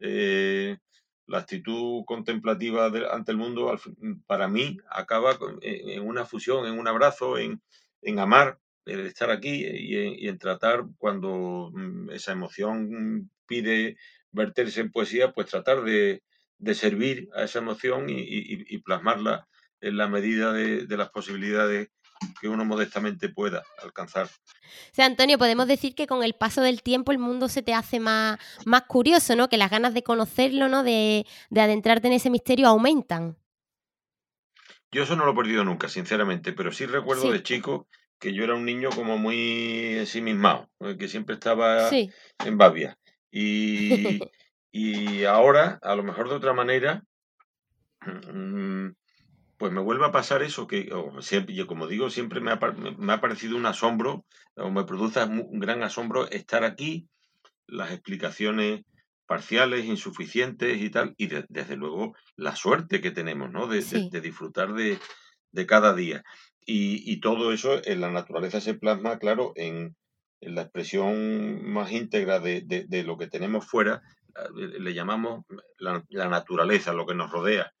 eh, 0.00 0.78
la 1.26 1.38
actitud 1.38 2.04
contemplativa 2.06 2.86
ante 3.10 3.32
el 3.32 3.38
mundo 3.38 3.78
para 4.26 4.48
mí 4.48 4.78
acaba 4.90 5.38
en, 5.62 6.06
una 6.06 6.24
fusión 6.24 6.66
en 6.66 6.78
un 6.78 6.88
abrazo 6.88 7.38
en, 7.38 7.60
amar 8.18 8.58
el 8.86 9.00
estar 9.00 9.30
aquí 9.30 9.66
y 9.66 10.26
en, 10.28 10.38
tratar 10.38 10.84
cuando 10.96 11.70
mm, 11.74 12.10
esa 12.10 12.32
emoción 12.32 13.30
pide 13.46 13.96
verterse 14.32 14.80
en 14.80 14.90
poesía 14.90 15.32
pues 15.32 15.48
tratar 15.48 15.82
de, 15.82 16.22
de 16.58 16.74
servir 16.74 17.28
a 17.34 17.44
esa 17.44 17.60
emoción 17.60 18.06
y, 18.08 18.78
plasmarla 18.78 19.48
en 19.80 19.96
la 19.96 20.08
medida 20.08 20.52
de, 20.52 20.96
las 20.96 21.10
posibilidades 21.10 21.90
que 22.40 22.48
uno 22.48 22.64
modestamente 22.64 23.28
pueda 23.28 23.62
alcanzar. 23.82 24.26
O 24.26 24.94
sea, 24.94 25.06
Antonio, 25.06 25.38
podemos 25.38 25.66
decir 25.66 25.94
que 25.94 26.06
con 26.06 26.22
el 26.22 26.34
paso 26.34 26.62
del 26.62 26.82
tiempo 26.82 27.12
el 27.12 27.18
mundo 27.18 27.48
se 27.48 27.62
te 27.62 27.74
hace 27.74 28.00
más, 28.00 28.38
más 28.64 28.82
curioso, 28.82 29.36
¿no? 29.36 29.48
Que 29.48 29.56
las 29.56 29.70
ganas 29.70 29.94
de 29.94 30.02
conocerlo, 30.02 30.68
¿no? 30.68 30.82
De, 30.82 31.26
adentrarte 31.50 32.08
en 32.08 32.14
ese 32.14 32.30
misterio 32.30 32.68
aumentan. 32.68 33.36
Yo 34.90 35.02
eso 35.02 35.16
no 35.16 35.26
lo 35.26 35.32
he 35.32 35.36
perdido 35.36 35.64
nunca, 35.64 35.88
sinceramente, 35.88 36.52
pero 36.52 36.72
sí 36.72 36.86
recuerdo 36.86 37.30
de 37.30 37.42
chico 37.42 37.88
que 38.18 38.32
yo 38.32 38.42
era 38.42 38.54
un 38.54 38.64
niño 38.64 38.90
como 38.90 39.18
muy 39.18 39.98
ensimismado, 39.98 40.68
eh, 40.80 40.96
que 40.98 41.08
siempre 41.08 41.34
estaba 41.34 41.88
en 41.90 42.58
Babia. 42.58 42.98
Y, 43.30 43.90
y 44.72 45.24
ahora, 45.24 45.78
a 45.82 45.94
lo 45.94 46.02
mejor 46.02 46.28
de 46.28 46.34
otra 46.34 46.52
manera, 46.52 47.04
mm, 48.32 48.88
pues 49.58 49.72
me 49.72 49.80
vuelve 49.80 50.06
a 50.06 50.12
pasar 50.12 50.42
eso 50.42 50.66
que, 50.66 50.88
siempre, 51.20 51.54
yo 51.54 51.66
como 51.66 51.88
digo, 51.88 52.10
siempre 52.10 52.40
me 52.40 52.52
ha, 52.52 52.58
me 52.96 53.12
ha, 53.12 53.20
parecido 53.20 53.56
un 53.56 53.66
asombro, 53.66 54.24
o 54.56 54.70
me 54.70 54.84
produce 54.84 55.22
un 55.24 55.58
gran 55.58 55.82
asombro 55.82 56.30
estar 56.30 56.64
aquí, 56.64 57.08
las 57.66 57.90
explicaciones 57.90 58.82
parciales, 59.28 59.84
insuficientes 59.84 60.80
y 60.80 60.90
tal, 60.90 61.14
y 61.18 61.26
desde 61.26 61.76
luego 61.76 62.16
la 62.34 62.56
suerte 62.56 63.02
que 63.02 63.10
tenemos, 63.10 63.50
¿no? 63.52 63.66
De, 63.66 63.82
disfrutar 64.22 64.72
de, 64.72 64.98
cada 65.66 65.94
día. 65.94 66.24
Y, 66.64 67.20
todo 67.20 67.52
eso 67.52 67.80
en 67.84 68.00
la 68.00 68.10
naturaleza 68.10 68.60
se 68.60 68.74
plasma, 68.74 69.18
claro, 69.18 69.52
en, 69.54 69.94
la 70.40 70.62
expresión 70.62 71.68
más 71.68 71.92
íntegra 71.92 72.40
de, 72.40 73.04
lo 73.04 73.18
que 73.18 73.26
tenemos 73.26 73.66
fuera, 73.66 74.00
le 74.54 74.94
llamamos 74.94 75.44
la, 75.78 76.28
naturaleza, 76.28 76.94
lo 76.94 77.06
que 77.06 77.14
nos 77.14 77.30
rodea. 77.30 77.72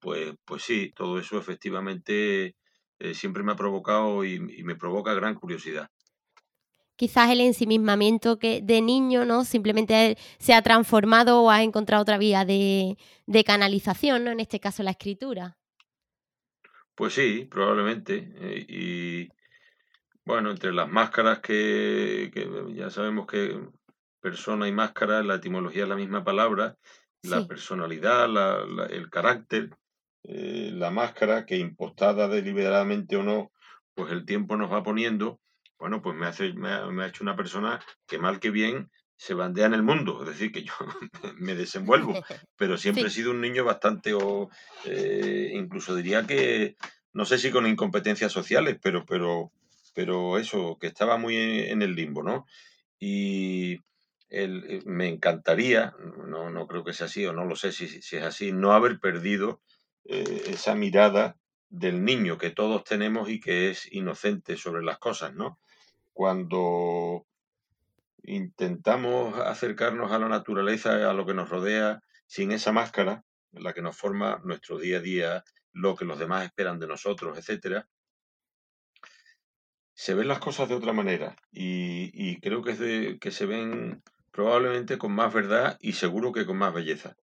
Pues, 0.00 0.34
pues 0.44 0.62
sí, 0.62 0.92
todo 0.96 1.18
eso 1.18 1.38
efectivamente 1.38 2.56
eh, 2.98 3.14
siempre 3.14 3.42
me 3.42 3.52
ha 3.52 3.56
provocado 3.56 4.24
y, 4.24 4.40
me 4.40 4.76
provoca 4.76 5.14
gran 5.14 5.34
curiosidad. 5.34 5.88
Quizás 6.96 7.30
el 7.30 7.40
ensimismamiento 7.40 8.38
que 8.38 8.60
de 8.62 8.82
niño, 8.82 9.24
¿no? 9.24 9.44
Simplemente 9.44 10.18
se 10.38 10.52
ha 10.52 10.60
transformado 10.60 11.42
o 11.42 11.50
ha 11.50 11.62
encontrado 11.62 12.02
otra 12.02 12.18
vía 12.18 12.44
de, 12.44 12.96
canalización, 13.46 14.24
¿no? 14.24 14.30
En 14.30 14.40
este 14.40 14.60
caso 14.60 14.82
la 14.82 14.90
escritura. 14.90 15.56
Pues 16.94 17.14
sí, 17.14 17.46
probablemente. 17.50 18.30
Eh, 18.36 18.66
y 18.68 19.28
bueno, 20.26 20.50
entre 20.50 20.72
las 20.72 20.90
máscaras 20.90 21.40
que, 21.40 22.30
ya 22.74 22.90
sabemos 22.90 23.26
que 23.26 23.58
persona 24.20 24.68
y 24.68 24.72
máscara, 24.72 25.22
la 25.22 25.36
etimología 25.36 25.84
es 25.84 25.88
la 25.88 25.96
misma 25.96 26.22
palabra, 26.22 26.76
la 27.22 27.46
personalidad, 27.46 28.28
el 28.90 29.08
carácter, 29.08 29.70
eh, 30.24 30.70
la 30.74 30.90
máscara, 30.90 31.46
que 31.46 31.56
impostada 31.56 32.28
deliberadamente 32.28 33.16
o 33.16 33.22
no, 33.22 33.52
pues 33.94 34.12
el 34.12 34.24
tiempo 34.24 34.56
nos 34.56 34.70
va 34.70 34.82
poniendo, 34.82 35.40
bueno, 35.78 36.02
pues 36.02 36.16
me, 36.16 36.26
hace, 36.26 36.52
me, 36.52 36.68
ha, 36.68 37.06
hecho 37.06 37.24
una 37.24 37.36
persona 37.36 37.80
que 38.06 38.18
mal 38.18 38.38
que 38.38 38.50
bien 38.50 38.90
se 39.16 39.34
bandea 39.34 39.66
en 39.66 39.74
el 39.74 39.82
mundo, 39.82 40.22
es 40.22 40.28
decir, 40.28 40.52
que 40.52 40.64
yo 40.64 40.72
me 41.38 41.54
desenvuelvo, 41.54 42.12
pero 42.56 42.76
siempre 42.76 43.04
he 43.04 43.10
sido 43.10 43.30
un 43.30 43.40
niño 43.40 43.64
bastante, 43.64 44.12
o 44.14 44.50
eh, 44.84 45.52
incluso 45.54 45.94
diría 45.94 46.26
que, 46.26 46.76
no 47.12 47.24
sé 47.24 47.38
si 47.38 47.50
con 47.50 47.66
incompetencias 47.66 48.32
sociales, 48.32 48.78
pero, 48.82 49.04
pero, 49.06 49.52
pero 49.94 50.38
eso, 50.38 50.78
que 50.78 50.86
estaba 50.86 51.16
muy 51.16 51.36
en 51.36 51.82
el 51.82 51.94
limbo, 51.94 52.22
¿no? 52.22 52.46
Y 52.98 53.80
el, 54.30 54.82
me 54.86 55.08
encantaría, 55.08 55.94
no, 56.26 56.50
no 56.50 56.66
creo 56.66 56.84
que 56.84 56.92
sea 56.92 57.06
así 57.06 57.26
o 57.26 57.32
no 57.32 57.44
lo 57.44 57.56
sé 57.56 57.72
si, 57.72 57.88
si 57.88 58.16
es 58.16 58.22
así, 58.22 58.52
no 58.52 58.72
haber 58.72 59.00
perdido 59.00 59.60
eh, 60.04 60.42
esa 60.46 60.74
mirada 60.74 61.36
del 61.68 62.04
niño 62.04 62.38
que 62.38 62.50
todos 62.50 62.84
tenemos 62.84 63.28
y 63.28 63.40
que 63.40 63.70
es 63.70 63.90
inocente 63.92 64.56
sobre 64.56 64.82
las 64.82 64.98
cosas, 64.98 65.34
¿no? 65.34 65.58
Cuando 66.12 67.26
intentamos 68.24 69.38
acercarnos 69.38 70.12
a 70.12 70.18
la 70.18 70.28
naturaleza, 70.28 71.08
a 71.08 71.14
lo 71.14 71.24
que 71.26 71.34
nos 71.34 71.48
rodea, 71.48 72.02
sin 72.26 72.52
esa 72.52 72.72
máscara, 72.72 73.24
la 73.52 73.72
que 73.72 73.82
nos 73.82 73.96
forma 73.96 74.40
nuestro 74.44 74.78
día 74.78 74.98
a 74.98 75.00
día, 75.00 75.44
lo 75.72 75.96
que 75.96 76.04
los 76.04 76.18
demás 76.18 76.44
esperan 76.44 76.78
de 76.78 76.86
nosotros, 76.86 77.38
etcétera, 77.38 77.88
se 79.94 80.14
ven 80.14 80.28
las 80.28 80.38
cosas 80.38 80.68
de 80.68 80.74
otra 80.74 80.92
manera 80.92 81.36
y, 81.52 82.40
creo 82.40 82.62
que, 82.62 83.30
se 83.30 83.46
ven 83.46 84.02
probablemente 84.30 84.96
con 84.96 85.12
más 85.12 85.32
verdad 85.32 85.76
y 85.80 85.92
seguro 85.92 86.32
que 86.32 86.46
con 86.46 86.56
más 86.56 86.72
belleza. 86.72 87.16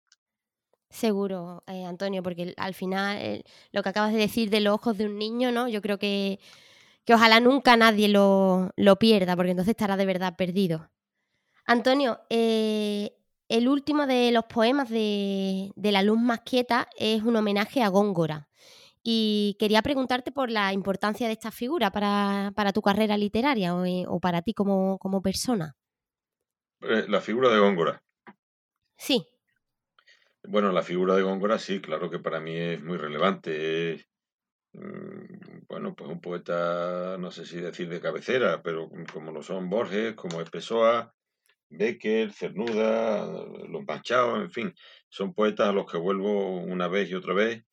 Seguro, 0.95 1.65
eh, 1.67 1.85
Antonio, 1.85 2.23
porque 2.23 2.55
al 2.57 2.73
final 2.73 3.19
eh, 3.21 3.43
lo 3.73 3.83
que 3.83 3.89
acabas 3.89 4.13
de 4.13 4.19
decir 4.21 4.49
de 4.49 4.61
los 4.61 4.75
ojos 4.75 4.97
de 4.97 5.07
un 5.07 5.19
niño, 5.19 5.51
¿no? 5.51 5.67
Yo 5.67 5.83
creo 5.83 5.99
que, 5.99 6.39
que 7.05 7.15
ojalá 7.15 7.41
nunca 7.41 7.77
nadie 7.77 8.07
lo, 8.07 8.71
lo, 8.77 8.97
pierda, 8.97 9.35
porque 9.35 9.51
entonces 9.51 9.73
estará 9.73 9.97
de 9.97 10.07
verdad 10.07 10.37
perdido. 10.37 10.93
Antonio, 11.67 12.21
eh, 12.31 13.13
el 13.49 13.67
último 13.67 14.07
de 14.07 14.31
los 14.31 14.45
poemas 14.45 14.89
de, 14.89 15.73
de, 15.75 15.91
La 15.91 16.03
luz 16.03 16.21
más 16.21 16.43
quieta 16.43 16.89
es 16.97 17.25
un 17.25 17.35
homenaje 17.35 17.83
a 17.83 17.89
Góngora. 17.89 18.49
Y 19.03 19.57
quería 19.59 19.83
preguntarte 19.83 20.31
por 20.31 20.49
la 20.49 20.73
importancia 20.73 21.27
de 21.27 21.33
esta 21.33 21.51
figura 21.51 21.91
para, 21.91 22.53
para 22.55 22.73
tu 22.73 22.83
carrera 22.83 23.19
literaria 23.19 23.75
o, 23.75 23.85
o 24.07 24.21
para 24.21 24.43
ti 24.43 24.55
como, 24.55 24.99
como 24.99 25.23
persona. 25.23 25.75
La 26.79 27.21
figura 27.21 27.49
de 27.49 27.59
Góngora. 27.59 28.01
Sí. 28.97 29.27
Bueno, 30.47 30.73
la 30.73 30.83
figura 30.83 31.17
de 31.17 31.23
Góngora 31.23 31.59
sí, 31.59 31.81
claro 31.81 32.11
que 32.11 32.19
para 32.19 32.39
mí 32.39 32.55
es 32.57 32.83
muy 32.83 32.99
relevante. 32.99 34.05
Mm, 34.75 35.67
bueno, 35.69 35.95
pues 35.95 36.11
un 36.11 36.21
poeta, 36.21 37.17
no 37.19 37.31
sé 37.31 37.47
si 37.47 37.61
decir 37.61 37.89
de 37.89 38.01
cabecera, 38.01 38.63
pero 38.63 38.91
como 39.13 39.33
lo 39.33 39.43
son 39.43 39.71
Borges, 39.71 40.15
como 40.15 40.41
es 40.43 40.51
Pessoa, 40.51 41.15
Becker, 41.71 42.33
Cernuda, 42.33 43.27
Los 43.69 43.85
Manchados, 43.87 44.41
en 44.41 44.51
fin, 44.51 44.75
son 45.09 45.35
poetas 45.35 45.69
a 45.69 45.73
los 45.73 45.91
que 45.91 45.99
vuelvo 45.99 46.59
una 46.61 46.89
vez 46.89 47.11
y 47.11 47.15
otra 47.15 47.35
vez. 47.35 47.65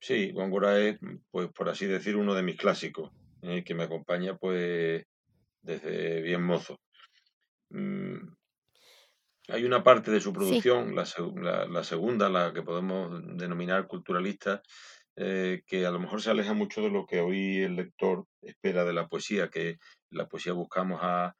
Sí, 0.00 0.32
Góngora 0.32 0.78
es, 0.80 0.98
pues 1.30 1.48
por 1.52 1.68
así 1.68 1.86
decir, 1.86 2.16
uno 2.16 2.34
de 2.34 2.42
mis 2.42 2.56
clásicos, 2.56 3.10
eh, 3.42 3.64
que 3.64 3.74
me 3.74 3.84
acompaña 3.84 4.36
pues 4.36 5.04
desde 5.62 6.22
bien 6.22 6.42
mozo. 6.42 6.80
Mm, 7.70 8.37
hay 9.48 9.64
una 9.64 9.82
parte 9.82 10.10
de 10.10 10.20
su 10.20 10.32
producción, 10.32 10.94
la, 10.94 11.06
segunda, 11.06 12.28
la 12.28 12.52
que 12.52 12.62
podemos 12.62 13.10
denominar 13.36 13.86
culturalista, 13.86 14.62
eh, 15.16 15.62
que 15.66 15.86
a 15.86 15.90
lo 15.90 15.98
mejor 15.98 16.20
se 16.20 16.30
aleja 16.30 16.52
mucho 16.52 16.82
de 16.82 16.90
lo 16.90 17.06
que 17.06 17.20
hoy 17.20 17.62
el 17.62 17.76
lector 17.76 18.26
espera 18.42 18.84
de 18.84 18.92
la 18.92 19.08
poesía, 19.08 19.48
que 19.48 19.78
la 20.10 20.28
poesía 20.28 20.52
buscamos 20.52 21.00
a 21.02 21.34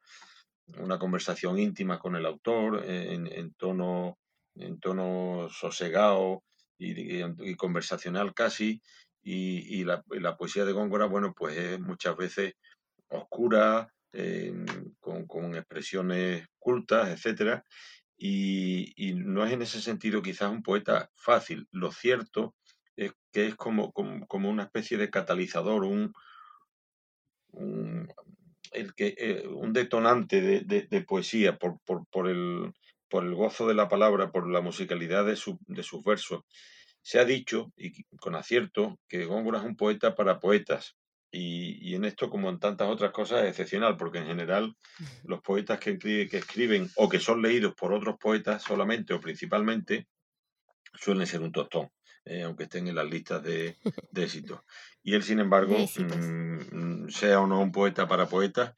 una 0.79 0.97
conversación 0.97 1.59
íntima 1.59 1.99
con 1.99 2.15
el 2.15 2.25
autor 2.25 2.83
en, 2.85 3.53
tono, 3.53 4.17
en 4.55 4.79
tono 4.79 5.47
sosegado 5.51 6.43
y, 6.77 7.55
conversacional 7.55 8.33
casi, 8.33 8.81
y, 9.21 9.83
la, 9.83 10.03
poesía 10.37 10.65
de 10.65 10.71
Góngora, 10.71 11.05
bueno, 11.05 11.33
pues 11.35 11.57
es 11.57 11.79
muchas 11.79 12.17
veces 12.17 12.53
oscura, 13.07 13.91
em, 14.13 14.65
con, 14.99 15.27
con, 15.27 15.55
expresiones 15.55 16.47
cultas, 16.59 17.09
etcétera, 17.09 17.63
y, 18.21 19.13
no 19.15 19.45
es 19.45 19.53
en 19.53 19.61
ese 19.61 19.81
sentido 19.81 20.21
quizás 20.21 20.51
un 20.51 20.61
poeta 20.61 21.09
fácil. 21.15 21.67
Lo 21.71 21.91
cierto 21.91 22.55
es 22.95 23.13
que 23.31 23.47
es 23.47 23.55
como, 23.55 23.93
como, 23.93 24.49
una 24.49 24.63
especie 24.63 24.97
de 24.97 25.09
catalizador, 25.09 25.85
un, 25.85 26.13
un, 27.51 28.11
el 28.73 28.93
que, 28.93 29.15
eh, 29.17 29.47
un 29.47 29.71
detonante 29.71 30.41
de, 30.41 31.01
poesía 31.03 31.57
por, 31.57 31.79
por, 31.85 32.27
el, 32.27 32.73
por 33.07 33.23
el 33.23 33.33
gozo 33.33 33.67
de 33.67 33.75
la 33.75 33.87
palabra, 33.87 34.31
por 34.31 34.49
la 34.49 34.61
musicalidad 34.61 35.25
de, 35.25 35.37
su, 35.37 35.57
de 35.67 35.83
sus 35.83 36.03
versos. 36.03 36.43
Se 37.01 37.19
ha 37.19 37.25
dicho, 37.25 37.71
y 37.77 38.03
con 38.17 38.35
acierto, 38.35 38.99
que 39.07 39.25
Góngora 39.25 39.59
es 39.59 39.65
un 39.65 39.77
poeta 39.77 40.13
para 40.15 40.39
poetas. 40.41 40.97
Y, 41.31 41.93
en 41.93 42.05
esto, 42.05 42.29
como 42.29 42.49
en 42.49 42.59
tantas 42.59 42.87
otras 42.87 43.11
cosas, 43.11 43.43
es 43.43 43.49
excepcional, 43.49 43.97
porque 43.97 44.17
en 44.17 44.25
general 44.25 44.75
los 45.23 45.41
poetas 45.41 45.79
que, 45.79 45.97
que 45.99 46.37
escriben 46.37 46.89
o 46.95 47.07
que 47.07 47.19
son 47.19 47.41
leídos 47.41 47.75
por 47.75 47.93
otros 47.93 48.17
poetas 48.19 48.63
solamente 48.63 49.13
o 49.13 49.19
principalmente 49.19 50.07
suelen 50.93 51.27
ser 51.27 51.41
un 51.41 51.51
tostón, 51.51 51.89
eh, 52.25 52.43
aunque 52.43 52.63
estén 52.63 52.87
en 52.87 52.95
las 52.95 53.07
listas 53.07 53.43
de, 53.43 53.77
de 54.11 54.23
éxitos. 54.23 54.61
Y 55.03 55.13
él, 55.13 55.23
sin 55.23 55.39
embargo, 55.39 55.77
mm, 55.77 57.09
sea 57.09 57.41
o 57.41 57.47
no 57.47 57.61
un 57.61 57.71
poeta 57.71 58.07
para 58.07 58.27
poetas, 58.27 58.75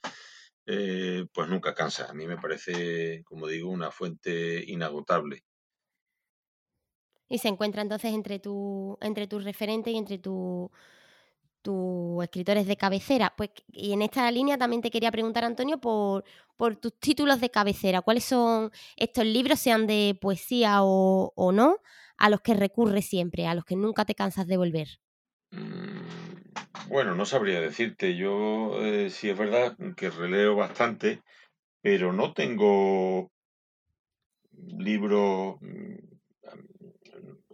eh, 0.65 1.25
pues 1.34 1.50
nunca 1.50 1.74
cansa. 1.74 2.10
A 2.10 2.13
mí 2.13 2.27
me 2.27 2.38
parece, 2.38 3.24
como 3.24 3.48
digo, 3.48 3.70
una 3.70 3.91
fuente 3.91 4.63
inagotable. 4.67 5.43
Y 7.27 7.38
se 7.38 7.48
encuentra 7.48 7.81
entonces 7.81 8.13
entre 8.13 8.39
tu, 8.39 8.98
entre 9.00 9.25
tu 9.27 9.39
referente 9.39 9.89
y 9.89 9.98
entre 9.98 10.17
tu 10.17 10.70
tus 11.62 12.24
escritores 12.24 12.68
de 12.68 12.77
cabecera. 12.77 13.34
Pues, 13.36 13.51
y 13.72 13.94
en 13.94 14.01
esta 14.01 14.30
línea 14.32 14.58
también 14.58 14.82
te 14.82 14.91
quería 14.91 15.12
preguntar, 15.12 15.44
Antonio, 15.44 15.80
por, 15.80 16.24
por 16.58 16.75
tus 16.75 17.00
títulos 17.00 17.39
de 17.41 17.50
cabecera. 17.50 18.01
¿Cuáles 18.01 18.25
son 18.25 18.72
estos 18.96 19.25
libros, 19.25 19.60
sean 19.60 19.88
de 19.88 20.18
poesía 20.20 20.80
o, 20.82 21.51
no, 21.53 21.77
a 22.18 22.30
los 22.30 22.41
que 22.41 22.53
recurres 22.53 23.06
siempre, 23.06 23.48
a 23.48 23.56
los 23.56 23.65
que 23.65 23.75
nunca 23.75 24.06
te 24.06 24.15
cansas 24.15 24.48
de 24.48 24.58
volver? 24.58 24.88
Mm, 25.51 26.89
bueno, 26.89 27.15
no 27.15 27.25
sabría 27.25 27.62
decirte. 27.62 28.15
Yo 28.15 28.84
eh, 28.84 29.10
sí 29.10 29.30
es 29.30 29.38
verdad 29.38 29.75
que 29.96 30.10
releo 30.10 30.56
bastante, 30.56 31.22
pero 31.82 32.13
no 32.13 32.34
tengo 32.34 33.32
libros... 34.51 35.56
Mm, 35.62 36.12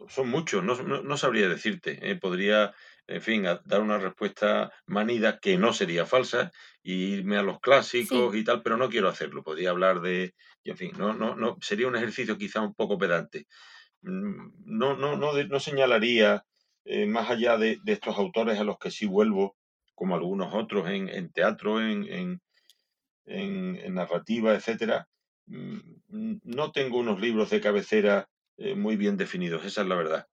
son 0.09 0.29
muchos, 0.29 0.63
no, 0.63 1.17
sabría 1.17 1.49
decirte. 1.49 1.99
Eh, 2.01 2.15
podría 2.15 2.73
en 3.07 3.21
fin, 3.21 3.47
a 3.47 3.61
dar 3.65 3.81
una 3.81 3.97
respuesta 3.97 4.71
manida 4.85 5.39
que 5.39 5.57
no 5.57 5.71
sería 5.71 6.05
falsa 6.05 6.51
y 6.83 7.13
irme 7.13 7.37
a 7.37 7.41
los 7.41 7.59
clásicos 7.61 8.35
y 8.35 8.43
tal, 8.43 8.61
pero 8.61 8.75
no 8.75 8.89
quiero 8.89 9.07
hacerlo. 9.07 9.43
Podría 9.43 9.69
hablar 9.69 10.01
de, 10.01 10.35
en 10.65 10.77
fin, 10.77 10.91
no, 10.97 11.13
no, 11.13 11.35
no, 11.35 11.57
sería 11.61 11.87
un 11.87 11.95
ejercicio 11.95 12.37
quizá 12.37 12.61
un 12.61 12.75
poco 12.75 12.97
pedante. 12.97 13.47
Mm, 14.01 14.51
no, 14.65 14.97
no, 14.97 15.15
no, 15.15 15.31
no 15.31 15.59
señalaría, 15.59 16.43
eh, 16.83 17.05
más 17.05 17.29
allá 17.29 17.57
de, 17.57 17.79
estos 17.85 18.17
autores 18.17 18.59
a 18.59 18.65
los 18.65 18.77
que 18.77 18.91
sí 18.91 19.05
vuelvo, 19.05 19.55
como 19.95 20.15
algunos 20.15 20.53
otros 20.53 20.87
en, 20.89 21.31
teatro, 21.31 21.81
en, 21.81 22.05
en, 22.11 22.41
en, 23.25 23.93
narrativa, 23.93 24.53
etcétera, 24.53 25.07
mm, 25.45 25.79
no 26.43 26.71
tengo 26.71 26.99
unos 26.99 27.19
libros 27.21 27.49
de 27.49 27.61
cabecera 27.61 28.29
eh, 28.57 28.75
muy 28.75 28.97
bien 28.97 29.17
definidos, 29.17 29.65
esa 29.65 29.81
es 29.81 29.87
la 29.87 29.95
verdad. 29.95 30.27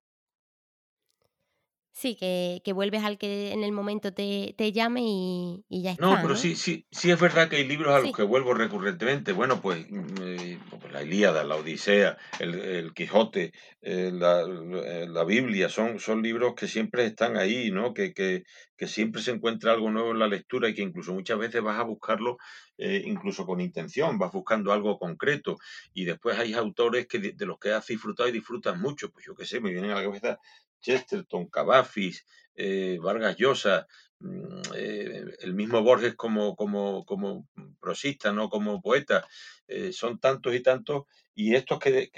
Sí, 1.97 2.17
que, 2.17 2.61
que, 2.65 2.73
vuelves 2.73 3.05
al 3.05 3.17
que 3.17 3.53
en 3.53 3.63
el 3.63 3.71
momento 3.71 4.13
te, 4.13 4.53
te 4.57 4.73
llame 4.73 4.99
y, 5.01 5.63
y, 5.69 5.81
ya 5.81 5.91
está. 5.91 6.05
No, 6.05 6.17
pero 6.21 6.35
sí, 6.35 6.57
sí, 6.57 6.85
sí 6.91 7.09
es 7.09 7.17
verdad 7.17 7.47
que 7.47 7.55
hay 7.55 7.65
libros 7.65 7.95
a 7.95 8.01
los 8.01 8.11
que 8.11 8.23
vuelvo 8.23 8.53
recurrentemente. 8.53 9.31
Bueno, 9.31 9.61
pues, 9.61 9.89
mm, 9.89 10.05
eh, 10.19 10.59
pues 10.69 10.91
la 10.91 11.03
Ilíada, 11.03 11.45
la 11.45 11.55
Odisea, 11.55 12.17
el, 12.39 12.55
el 12.55 12.93
Quijote, 12.93 13.53
eh, 13.81 14.11
la, 14.13 14.41
eh, 14.41 15.07
la, 15.07 15.23
Biblia, 15.23 15.69
son, 15.69 16.01
son 16.01 16.21
libros 16.21 16.53
que 16.53 16.67
siempre 16.67 17.05
están 17.05 17.37
ahí, 17.37 17.71
¿no? 17.71 17.93
Que, 17.93 18.13
que, 18.13 18.43
que, 18.75 18.87
siempre 18.87 19.21
se 19.21 19.31
encuentra 19.31 19.71
algo 19.71 19.89
nuevo 19.89 20.11
en 20.11 20.19
la 20.19 20.27
lectura 20.27 20.67
y 20.67 20.73
que 20.73 20.81
incluso 20.81 21.13
muchas 21.13 21.39
veces 21.39 21.61
vas 21.61 21.79
a 21.79 21.83
buscarlo 21.83 22.37
incluso 22.77 23.45
con 23.45 23.61
intención, 23.61 24.19
vas 24.19 24.33
buscando 24.33 24.73
algo 24.73 24.99
concreto. 24.99 25.55
Y 25.93 26.03
después 26.03 26.37
hay 26.37 26.55
autores 26.55 27.07
que 27.07 27.19
de, 27.19 27.45
los 27.45 27.57
que 27.57 27.71
has 27.71 27.87
disfrutado 27.87 28.27
y 28.27 28.33
disfrutas 28.33 28.77
mucho. 28.77 29.11
Pues 29.11 29.25
yo 29.25 29.33
qué 29.33 29.45
sé, 29.45 29.61
me 29.61 29.71
vienen 29.71 29.91
a 29.91 29.95
la 29.95 30.03
cabeza 30.03 30.39
Chesterton, 30.85 31.47
Cavafis, 31.47 32.25
eh, 32.55 32.99
Vargas 33.01 33.35
Llosa, 33.37 33.87
mm, 34.19 34.61
eh, 34.75 35.25
el 35.39 35.53
mismo 35.55 35.81
Borges 35.81 36.15
como, 36.15 36.55
como, 36.55 37.03
como 37.05 37.47
prosista, 37.79 38.31
no 38.31 38.49
como 38.49 38.81
poeta, 38.81 39.27
eh, 39.67 39.91
son 39.91 40.19
tantos 40.19 40.53
y 40.53 40.61
tantos, 40.61 41.03
y 41.33 41.55
estos, 41.55 41.79
que, 41.79 42.11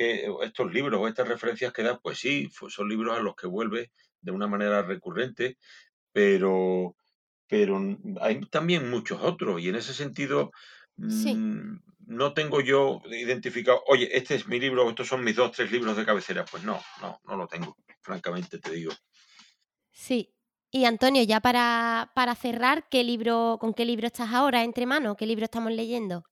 estos 0.43 0.73
libros 0.73 0.99
o 0.99 1.07
estas 1.07 1.27
referencias 1.27 1.71
que 1.71 1.83
da, 1.83 1.97
pues 1.99 2.19
sí, 2.19 2.49
son 2.69 2.89
libros 2.89 3.17
a 3.17 3.21
los 3.21 3.35
que 3.35 3.47
vuelve 3.47 3.91
de 4.21 4.31
una 4.31 4.47
manera 4.47 4.81
recurrente, 4.81 5.57
pero, 6.11 6.95
pero 7.47 7.79
hay 8.19 8.41
también 8.51 8.89
muchos 8.89 9.21
otros, 9.23 9.61
y 9.61 9.69
en 9.69 9.75
ese 9.75 9.93
sentido 9.93 10.51
mm, 10.97 11.77
no 12.07 12.33
tengo 12.33 12.61
yo 12.61 13.01
identificado, 13.05 13.83
oye, 13.87 14.09
este 14.17 14.35
es 14.35 14.47
mi 14.47 14.59
libro, 14.59 14.89
estos 14.89 15.07
son 15.07 15.23
mis 15.23 15.35
dos, 15.35 15.51
tres 15.51 15.71
libros 15.71 15.95
de 15.97 16.05
cabecera, 16.05 16.45
pues 16.49 16.63
no, 16.63 16.81
no, 17.01 17.19
no 17.25 17.35
lo 17.35 17.47
tengo 17.47 17.75
francamente 18.01 18.57
te 18.59 18.71
digo. 18.71 18.93
Sí. 19.91 20.33
Y 20.71 20.85
Antonio, 20.85 21.23
ya 21.23 21.39
para, 21.39 22.11
para 22.15 22.35
cerrar, 22.35 22.87
¿qué 22.89 23.03
libro, 23.03 23.57
¿con 23.59 23.73
qué 23.73 23.85
libro 23.85 24.07
estás 24.07 24.33
ahora 24.33 24.63
entre 24.63 24.85
manos? 24.85 25.15
¿Qué 25.17 25.25
libro 25.25 25.45
estamos 25.45 25.71
leyendo? 25.71 26.23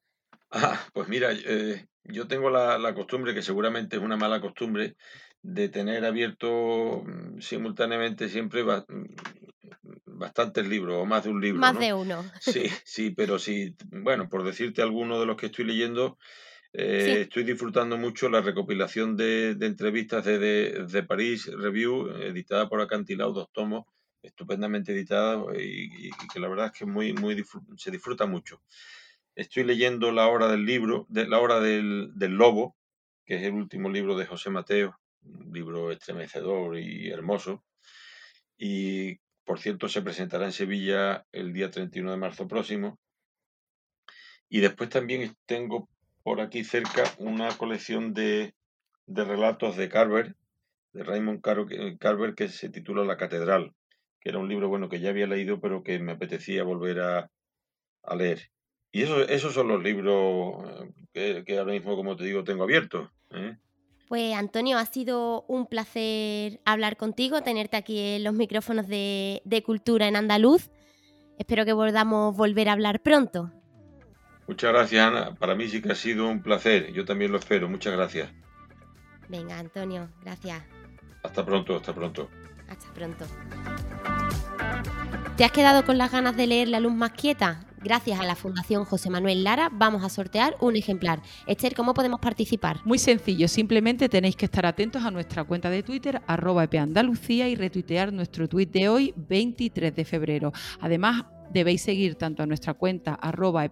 Ah, 0.51 0.79
pues 0.94 1.08
mira, 1.08 1.29
eh, 1.34 1.88
yo 2.03 2.27
tengo 2.27 2.50
la, 2.50 2.94
costumbre, 2.94 3.34
que 3.34 3.41
seguramente 3.41 3.98
es 3.98 4.01
una 4.01 4.17
mala 4.17 4.41
costumbre, 4.41 4.96
de 5.41 5.70
tener 5.70 6.05
abierto 6.05 7.03
mm, 7.05 7.39
simultáneamente 7.39 8.29
siempre 8.29 8.63
mm, 8.63 8.84
bastantes 10.17 10.67
libros, 10.67 10.97
o 10.97 11.06
más 11.06 11.23
de 11.23 11.30
un 11.30 11.41
libro. 11.41 11.60
Más 11.60 11.80
de 11.80 11.93
uno. 11.93 12.23
Sí, 12.41 12.63
sí, 12.84 13.12
pero 13.12 13.39
sí, 13.39 13.75
bueno, 13.91 14.30
por 14.30 14.43
decirte 14.43 14.82
alguno 14.82 15.19
de 15.19 15.25
los 15.25 15.38
que 15.38 15.47
estoy 15.47 15.65
leyendo, 15.65 16.17
eh, 16.73 17.21
estoy 17.21 17.43
disfrutando 17.43 17.97
mucho 17.97 18.30
la 18.30 18.41
recopilación 18.41 19.15
de, 19.15 19.51
entrevistas 19.62 20.25
de, 20.25 20.86
de, 20.88 21.04
París 21.04 21.45
Review, 21.45 22.10
editada 22.21 22.67
por 22.67 22.82
Acantilado, 22.82 23.32
dos 23.32 23.51
tomos, 23.51 23.86
estupendamente 24.21 24.91
editada 24.91 25.41
y, 25.58 26.10
que 26.34 26.39
la 26.39 26.49
verdad 26.49 26.67
es 26.67 26.80
que 26.80 26.86
muy, 26.86 27.13
muy 27.13 27.41
se 27.78 27.91
disfruta 27.91 28.25
mucho. 28.25 28.62
Estoy 29.36 29.63
leyendo 29.63 30.12
La 30.12 30.28
Hora 30.28 30.47
del 30.47 30.65
Libro, 30.65 31.06
de, 31.10 31.28
La 31.28 31.39
Hora 31.39 31.60
del, 31.60 32.12
del 32.15 32.34
Lobo, 32.34 32.75
que 33.25 33.36
es 33.36 33.43
el 33.43 33.54
último 33.54 33.89
libro 33.89 34.17
de 34.17 34.25
José 34.25 34.49
Mateo, 34.49 34.97
un 35.23 35.51
libro 35.54 35.91
estremecedor 35.91 36.78
y 36.78 37.10
hermoso. 37.10 37.63
Y 38.58 39.19
por 39.45 39.60
cierto, 39.60 39.88
se 39.88 40.01
presentará 40.01 40.45
en 40.45 40.51
Sevilla 40.51 41.25
el 41.31 41.53
día 41.53 41.69
31 41.69 42.12
de 42.12 42.17
marzo 42.17 42.47
próximo. 42.47 42.99
Y 44.49 44.60
después 44.60 44.89
también 44.89 45.36
tengo 45.45 45.88
por 46.23 46.41
aquí 46.41 46.63
cerca 46.63 47.03
una 47.19 47.55
colección 47.55 48.13
de, 48.13 48.55
relatos 49.08 49.77
de 49.77 49.88
Carver, 49.89 50.36
de 50.93 51.03
Raymond 51.03 51.41
Carver, 51.41 52.34
que 52.36 52.49
se 52.49 52.69
titula 52.69 53.03
La 53.03 53.17
Catedral, 53.17 53.73
que 54.19 54.29
era 54.29 54.39
un 54.39 54.49
libro 54.49 54.67
bueno 54.67 54.89
que 54.89 54.99
ya 54.99 55.10
había 55.10 55.27
leído, 55.27 55.60
pero 55.60 55.84
que 55.84 55.99
me 55.99 56.13
apetecía 56.13 56.63
volver 56.63 56.99
a, 57.01 57.29
leer. 58.15 58.49
Y 58.91 59.03
eso, 59.03 59.21
esos 59.27 59.53
son 59.53 59.67
los 59.67 59.84
libros 59.84 60.89
eh, 61.13 61.43
que, 61.45 61.60
ahora 61.60 61.73
mismo, 61.73 61.95
como 61.95 62.15
te 62.15 62.23
digo, 62.23 62.43
tengo 62.43 62.63
abiertos. 62.63 63.12
¿eh? 63.31 63.58
Pues 64.08 64.36
Antonio, 64.36 64.78
ha 64.78 64.86
sido 64.86 65.46
un 65.48 65.65
placer 65.65 66.60
hablar 66.63 66.96
contigo, 66.96 67.41
tenerte 67.41 67.78
aquí 67.78 68.00
en 68.00 68.24
los 68.24 68.34
micrófonos 68.34 68.88
de, 68.88 69.41
de 69.46 69.63
Cultura 69.63 70.08
en 70.08 70.15
Andaluz. 70.15 70.70
Espero 71.39 71.65
que 71.65 71.74
podamos 71.74 72.36
volver 72.38 72.70
a 72.70 72.74
hablar 72.74 73.02
pronto. 73.02 73.52
Muchas 74.48 74.72
gracias, 74.72 75.08
Ana. 75.08 75.34
Para 75.36 75.56
mí 75.56 75.68
sí 75.68 75.82
que 75.82 75.91
ha 75.91 75.96
sido 75.96 76.28
un 76.28 76.41
placer. 76.41 76.94
Yo 76.94 77.04
también 77.04 77.32
lo 77.32 77.39
espero. 77.39 77.68
Muchas 77.68 77.94
gracias. 77.94 78.30
Venga, 79.28 79.58
Antonio, 79.58 80.10
gracias. 80.22 80.62
Hasta 81.24 81.44
pronto, 81.44 81.76
hasta 81.76 81.94
pronto. 81.94 82.30
Hasta 82.70 82.94
pronto. 82.94 83.26
¿Te 85.36 85.44
has 85.44 85.52
quedado 85.52 85.84
con 85.84 85.98
las 85.98 86.12
ganas 86.12 86.38
de 86.38 86.48
leer 86.48 86.68
La 86.68 86.80
Luz 86.80 86.94
Más 86.94 87.12
Quieta? 87.12 87.65
Gracias 87.86 88.19
a 88.19 88.24
la 88.24 88.36
Fundación 88.36 88.84
José 88.84 89.12
Manuel 89.12 89.43
Lara 89.43 89.69
vamos 89.71 90.04
a 90.04 90.10
sortear 90.10 90.58
un 90.60 90.76
ejemplar. 90.76 91.21
Esther, 91.45 91.76
¿cómo 91.76 91.93
podemos 91.93 92.19
participar? 92.19 92.80
Muy 92.84 92.98
sencillo, 92.98 93.48
simplemente 93.48 94.10
tenéis 94.10 94.36
que 94.36 94.45
estar 94.45 94.65
atentos 94.65 95.04
a 95.04 95.12
nuestra 95.12 95.43
cuenta 95.43 95.69
de 95.69 95.84
Twitter, 95.84 96.19
arroba 96.26 96.63
epandalucía 96.63 97.48
y 97.48 97.54
retuitear 97.54 98.12
nuestro 98.12 98.50
tuit 98.50 98.71
de 98.71 98.89
hoy, 98.89 99.13
23 99.15 99.95
de 99.95 100.04
febrero. 100.04 100.52
Además, 100.82 101.26
debéis 101.51 101.81
seguir 101.81 102.15
tanto 102.15 102.43
a 102.43 102.45
nuestra 102.45 102.73
cuenta 102.73 103.13
arroba 103.13 103.65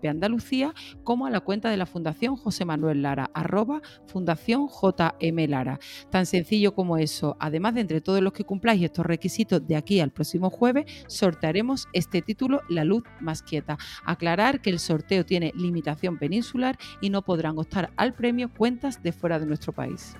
como 1.04 1.26
a 1.26 1.30
la 1.30 1.40
cuenta 1.40 1.70
de 1.70 1.78
la 1.78 1.86
Fundación 1.86 2.36
José 2.36 2.66
Manuel 2.66 3.02
Lara, 3.02 3.30
arroba 3.34 3.82
Fundación 4.08 4.68
JM 4.68 5.50
Lara. 5.50 5.80
Tan 6.10 6.26
sencillo 6.26 6.74
como 6.74 6.98
eso. 6.98 7.36
Además 7.40 7.76
de 7.76 7.82
entre 7.82 8.02
todos 8.02 8.22
los 8.22 8.34
que 8.34 8.44
cumpláis 8.44 8.84
estos 8.84 9.06
requisitos 9.06 9.66
de 9.68 9.76
aquí 9.76 10.00
al 10.00 10.12
próximo 10.12 10.50
jueves, 10.50 10.86
sortearemos 11.08 11.88
este 11.94 12.22
título 12.22 12.62
La 12.70 12.84
luz 12.84 13.04
más 13.20 13.42
quieta. 13.42 13.78
Aclarar 14.06 14.62
que 14.62 14.70
el 14.70 14.80
sorteo 14.80 15.26
tiene 15.26 15.52
limitación 15.56 16.18
peninsular 16.18 16.78
y 17.02 17.10
no 17.10 17.22
podrán 17.24 17.58
optar 17.58 17.92
al 17.98 18.14
premio 18.14 18.50
cuentas 18.50 19.02
de 19.02 19.12
fuera 19.12 19.40
de 19.40 19.46
nuestro 19.46 19.74
país. 19.74 20.16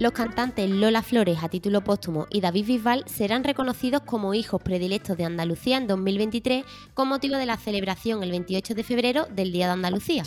Los 0.00 0.12
cantantes 0.12 0.70
Lola 0.70 1.02
Flores 1.02 1.38
a 1.42 1.48
título 1.48 1.82
póstumo 1.82 2.28
y 2.30 2.40
David 2.40 2.66
Bisbal 2.66 3.02
serán 3.06 3.42
reconocidos 3.42 4.02
como 4.02 4.32
hijos 4.32 4.62
predilectos 4.62 5.16
de 5.16 5.24
Andalucía 5.24 5.76
en 5.76 5.88
2023 5.88 6.64
con 6.94 7.08
motivo 7.08 7.36
de 7.36 7.46
la 7.46 7.56
celebración 7.56 8.22
el 8.22 8.30
28 8.30 8.76
de 8.76 8.84
febrero 8.84 9.26
del 9.34 9.50
Día 9.50 9.66
de 9.66 9.72
Andalucía 9.72 10.22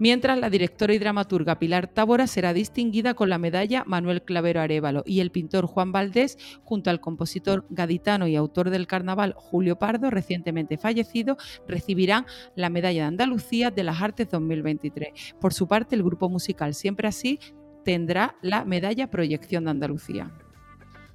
mientras 0.00 0.38
la 0.38 0.50
directora 0.50 0.94
y 0.94 0.98
dramaturga 0.98 1.58
Pilar 1.58 1.86
Tábora 1.86 2.26
será 2.26 2.52
distinguida 2.52 3.14
con 3.14 3.28
la 3.28 3.38
medalla 3.38 3.84
Manuel 3.86 4.22
Clavero 4.22 4.60
Arevalo 4.60 5.04
y 5.06 5.20
el 5.20 5.30
pintor 5.30 5.66
Juan 5.66 5.92
Valdés, 5.92 6.38
junto 6.64 6.90
al 6.90 7.00
compositor 7.00 7.66
gaditano 7.70 8.26
y 8.26 8.34
autor 8.34 8.70
del 8.70 8.86
carnaval 8.86 9.34
Julio 9.36 9.78
Pardo, 9.78 10.10
recientemente 10.10 10.78
fallecido, 10.78 11.36
recibirán 11.68 12.26
la 12.56 12.70
medalla 12.70 13.02
de 13.02 13.08
Andalucía 13.08 13.70
de 13.70 13.84
las 13.84 14.00
Artes 14.00 14.28
2023. 14.30 15.34
Por 15.38 15.52
su 15.52 15.68
parte, 15.68 15.94
el 15.94 16.02
grupo 16.02 16.30
musical 16.30 16.74
Siempre 16.74 17.06
Así 17.06 17.38
tendrá 17.84 18.36
la 18.42 18.64
medalla 18.64 19.10
Proyección 19.10 19.64
de 19.64 19.70
Andalucía. 19.70 20.30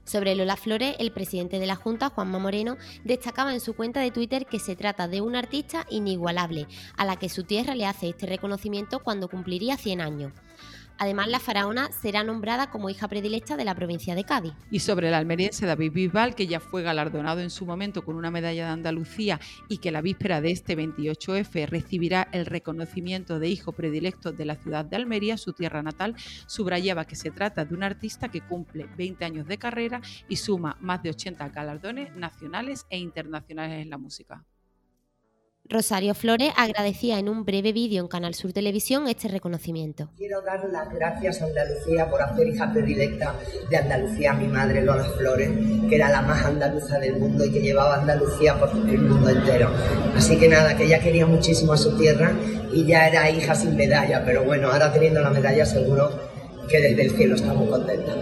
Sobre 0.06 0.36
Lola 0.36 0.56
Flores, 0.56 0.96
el 1.00 1.12
presidente 1.12 1.58
de 1.58 1.66
la 1.66 1.76
Junta, 1.76 2.10
Juanma 2.10 2.38
Moreno, 2.38 2.78
destacaba 3.04 3.54
en 3.54 3.60
su 3.60 3.76
cuenta 3.76 4.02
de 4.02 4.12
Twitter 4.12 4.46
que 4.46 4.60
se 4.60 4.76
trata 4.76 5.08
de 5.08 5.22
una 5.22 5.40
artista 5.40 5.88
inigualable, 5.90 6.68
a 6.96 7.06
la 7.06 7.16
que 7.16 7.28
su 7.28 7.44
tierra 7.44 7.74
le 7.74 7.88
hace 7.88 8.10
este 8.10 8.28
reconocimiento 8.28 9.00
cuando 9.00 9.30
cumpliría 9.30 9.78
100 9.78 10.02
años. 10.02 10.34
Además, 10.98 11.28
la 11.28 11.40
faraona 11.40 11.92
será 11.92 12.24
nombrada 12.24 12.70
como 12.70 12.90
hija 12.90 13.08
predilecta 13.08 13.58
de 13.58 13.66
la 13.66 13.76
provincia 13.76 14.16
de 14.16 14.24
Cádiz. 14.24 14.54
Y 14.72 14.80
sobre 14.80 15.10
el 15.10 15.14
almeriense 15.14 15.66
David 15.66 15.92
Bisbal, 15.92 16.36
que 16.36 16.48
ya 16.48 16.60
fue 16.60 16.84
galardonado 16.84 17.42
en 17.42 17.50
su 17.50 17.66
momento 17.66 18.06
con 18.06 18.16
una 18.16 18.32
medalla 18.32 18.66
de 18.66 18.72
Andalucía 18.72 19.40
y 19.68 19.80
que 19.80 19.92
la 19.92 20.02
víspera 20.02 20.42
de 20.42 20.52
este 20.52 20.78
28F 20.78 21.68
recibirá 21.68 22.30
el 22.32 22.46
reconocimiento 22.46 23.40
de 23.40 23.50
hijo 23.50 23.74
predilecto 23.74 24.32
de 24.32 24.46
la 24.46 24.56
ciudad 24.56 24.86
de 24.86 24.96
Almería, 24.96 25.38
su 25.38 25.54
tierra 25.54 25.84
natal, 25.84 26.16
subrayaba 26.48 27.06
que 27.06 27.16
se 27.16 27.32
trata 27.32 27.66
de 27.66 27.76
un 27.76 27.84
artista 27.84 28.30
que 28.30 28.42
cumple 28.42 28.88
20 28.98 29.26
años 29.26 29.48
de 29.48 29.58
carrera 29.58 30.02
y 30.30 30.38
suma 30.38 30.78
más 30.80 31.04
de 31.04 31.10
80 31.10 31.50
galardones 31.50 32.16
nacionales 32.16 32.86
e 32.90 32.98
internacionales 32.98 33.82
en 33.82 33.90
la 33.90 33.98
música. 33.98 34.46
Rosario 35.68 36.14
Flores 36.14 36.52
agradecía 36.58 37.18
en 37.18 37.28
un 37.28 37.44
breve 37.44 37.74
vídeo 37.74 38.04
en 38.04 38.08
Canal 38.08 38.36
Sur 38.36 38.54
Televisión 38.54 39.08
este 39.08 39.28
reconocimiento. 39.28 40.10
Quiero 40.16 40.42
dar 40.44 40.64
las 40.72 40.94
gracias 40.94 41.42
a 41.42 41.46
Andalucía 41.46 42.08
por 42.08 42.22
hacer 42.22 42.48
hija 42.48 42.72
predilecta 42.72 43.34
de 43.72 43.78
Andalucía 43.78 44.32
a 44.32 44.36
mi 44.36 44.48
madre 44.48 44.84
Lola 44.84 45.06
Flores, 45.18 45.50
que 45.90 45.96
era 45.96 46.10
la 46.10 46.22
más 46.22 46.46
andaluza 46.46 47.00
del 47.00 47.18
mundo 47.18 47.46
y 47.46 47.52
que 47.52 47.62
llevaba 47.62 47.96
Andalucía 47.96 48.60
por 48.60 48.70
el 48.70 49.00
mundo 49.00 49.28
entero. 49.28 49.72
Así 50.16 50.38
que 50.38 50.48
nada, 50.48 50.78
que 50.78 50.84
ella 50.84 51.00
quería 51.00 51.26
muchísimo 51.26 51.74
a 51.74 51.78
su 51.78 51.98
tierra 51.98 52.34
y 52.72 52.86
ya 52.86 53.08
era 53.08 53.28
hija 53.32 53.56
sin 53.56 53.76
medalla, 53.76 54.24
pero 54.24 54.44
bueno, 54.44 54.72
ahora 54.72 54.94
teniendo 54.94 55.22
la 55.22 55.32
medalla 55.32 55.66
seguro 55.66 56.35
que 56.70 56.82
desde 56.82 57.06
el 57.06 57.12
cielo 57.12 57.36
estamos 57.36 57.70
contentas. 57.70 58.16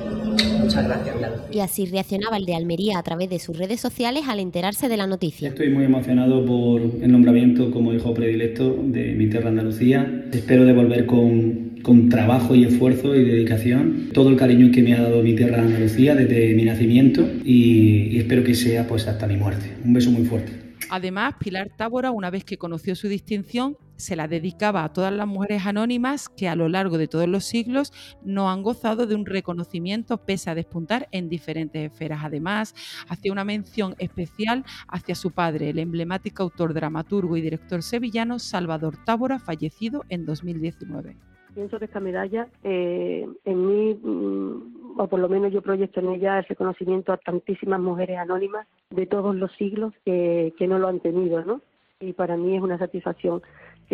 Muchas 0.59 0.85
gracias, 0.85 1.15
Y 1.51 1.59
así 1.59 1.85
reaccionaba 1.85 2.37
el 2.37 2.45
de 2.45 2.55
Almería 2.55 2.97
a 2.97 3.03
través 3.03 3.29
de 3.29 3.39
sus 3.39 3.57
redes 3.57 3.81
sociales 3.81 4.23
al 4.27 4.39
enterarse 4.39 4.87
de 4.87 4.97
la 4.97 5.07
noticia. 5.07 5.49
Estoy 5.49 5.69
muy 5.69 5.83
emocionado 5.83 6.45
por 6.45 6.81
el 6.81 7.11
nombramiento 7.11 7.69
como 7.69 7.93
hijo 7.93 8.13
predilecto 8.13 8.75
de 8.81 9.13
mi 9.13 9.27
tierra 9.27 9.49
Andalucía. 9.49 10.23
Espero 10.31 10.65
devolver 10.65 11.05
con, 11.05 11.79
con 11.83 12.09
trabajo 12.09 12.55
y 12.55 12.63
esfuerzo 12.63 13.13
y 13.15 13.23
dedicación 13.23 14.09
todo 14.13 14.29
el 14.29 14.37
cariño 14.37 14.71
que 14.71 14.81
me 14.81 14.93
ha 14.93 15.01
dado 15.01 15.21
mi 15.21 15.35
tierra 15.35 15.61
Andalucía 15.61 16.15
desde 16.15 16.53
mi 16.53 16.63
nacimiento 16.63 17.27
y, 17.43 18.07
y 18.11 18.19
espero 18.19 18.43
que 18.43 18.55
sea 18.55 18.87
pues 18.87 19.07
hasta 19.07 19.27
mi 19.27 19.35
muerte. 19.35 19.65
Un 19.83 19.93
beso 19.93 20.11
muy 20.11 20.23
fuerte. 20.23 20.63
Además, 20.89 21.35
Pilar 21.39 21.69
Tábora, 21.75 22.11
una 22.11 22.29
vez 22.29 22.43
que 22.43 22.57
conoció 22.57 22.95
su 22.95 23.07
distinción, 23.07 23.77
se 23.95 24.15
la 24.15 24.27
dedicaba 24.27 24.83
a 24.83 24.93
todas 24.93 25.13
las 25.13 25.27
mujeres 25.27 25.65
anónimas 25.65 26.29
que 26.29 26.49
a 26.49 26.55
lo 26.55 26.67
largo 26.67 26.97
de 26.97 27.07
todos 27.07 27.27
los 27.27 27.45
siglos 27.45 27.93
no 28.23 28.49
han 28.51 28.63
gozado 28.63 29.07
de 29.07 29.15
un 29.15 29.25
reconocimiento 29.25 30.17
pese 30.17 30.49
a 30.49 30.55
despuntar 30.55 31.07
en 31.11 31.29
diferentes 31.29 31.91
esferas. 31.91 32.21
Además, 32.23 32.75
hacía 33.07 33.31
una 33.31 33.45
mención 33.45 33.95
especial 33.99 34.65
hacia 34.87 35.15
su 35.15 35.31
padre, 35.31 35.69
el 35.69 35.79
emblemático 35.79 36.43
autor, 36.43 36.73
dramaturgo 36.73 37.37
y 37.37 37.41
director 37.41 37.83
sevillano 37.83 38.39
Salvador 38.39 38.97
Tábora, 39.05 39.39
fallecido 39.39 40.03
en 40.09 40.25
2019. 40.25 41.32
Pienso 41.53 41.77
que 41.79 41.85
esta 41.85 41.99
medalla 41.99 42.47
eh, 42.63 43.27
en 43.45 43.67
mí 43.67 43.99
mm, 44.01 44.99
o 44.99 45.07
por 45.07 45.19
lo 45.19 45.29
menos 45.29 45.51
yo 45.51 45.61
proyecto 45.61 45.99
en 45.99 46.09
ella 46.09 46.39
ese 46.39 46.55
conocimiento 46.55 47.11
a 47.13 47.17
tantísimas 47.17 47.79
mujeres 47.79 48.17
anónimas 48.17 48.67
de 48.89 49.05
todos 49.05 49.35
los 49.35 49.51
siglos 49.53 49.93
que, 50.05 50.53
que 50.57 50.67
no 50.67 50.79
lo 50.79 50.87
han 50.87 50.99
tenido, 50.99 51.43
¿no? 51.43 51.61
Y 51.99 52.13
para 52.13 52.37
mí 52.37 52.55
es 52.55 52.61
una 52.61 52.77
satisfacción 52.77 53.41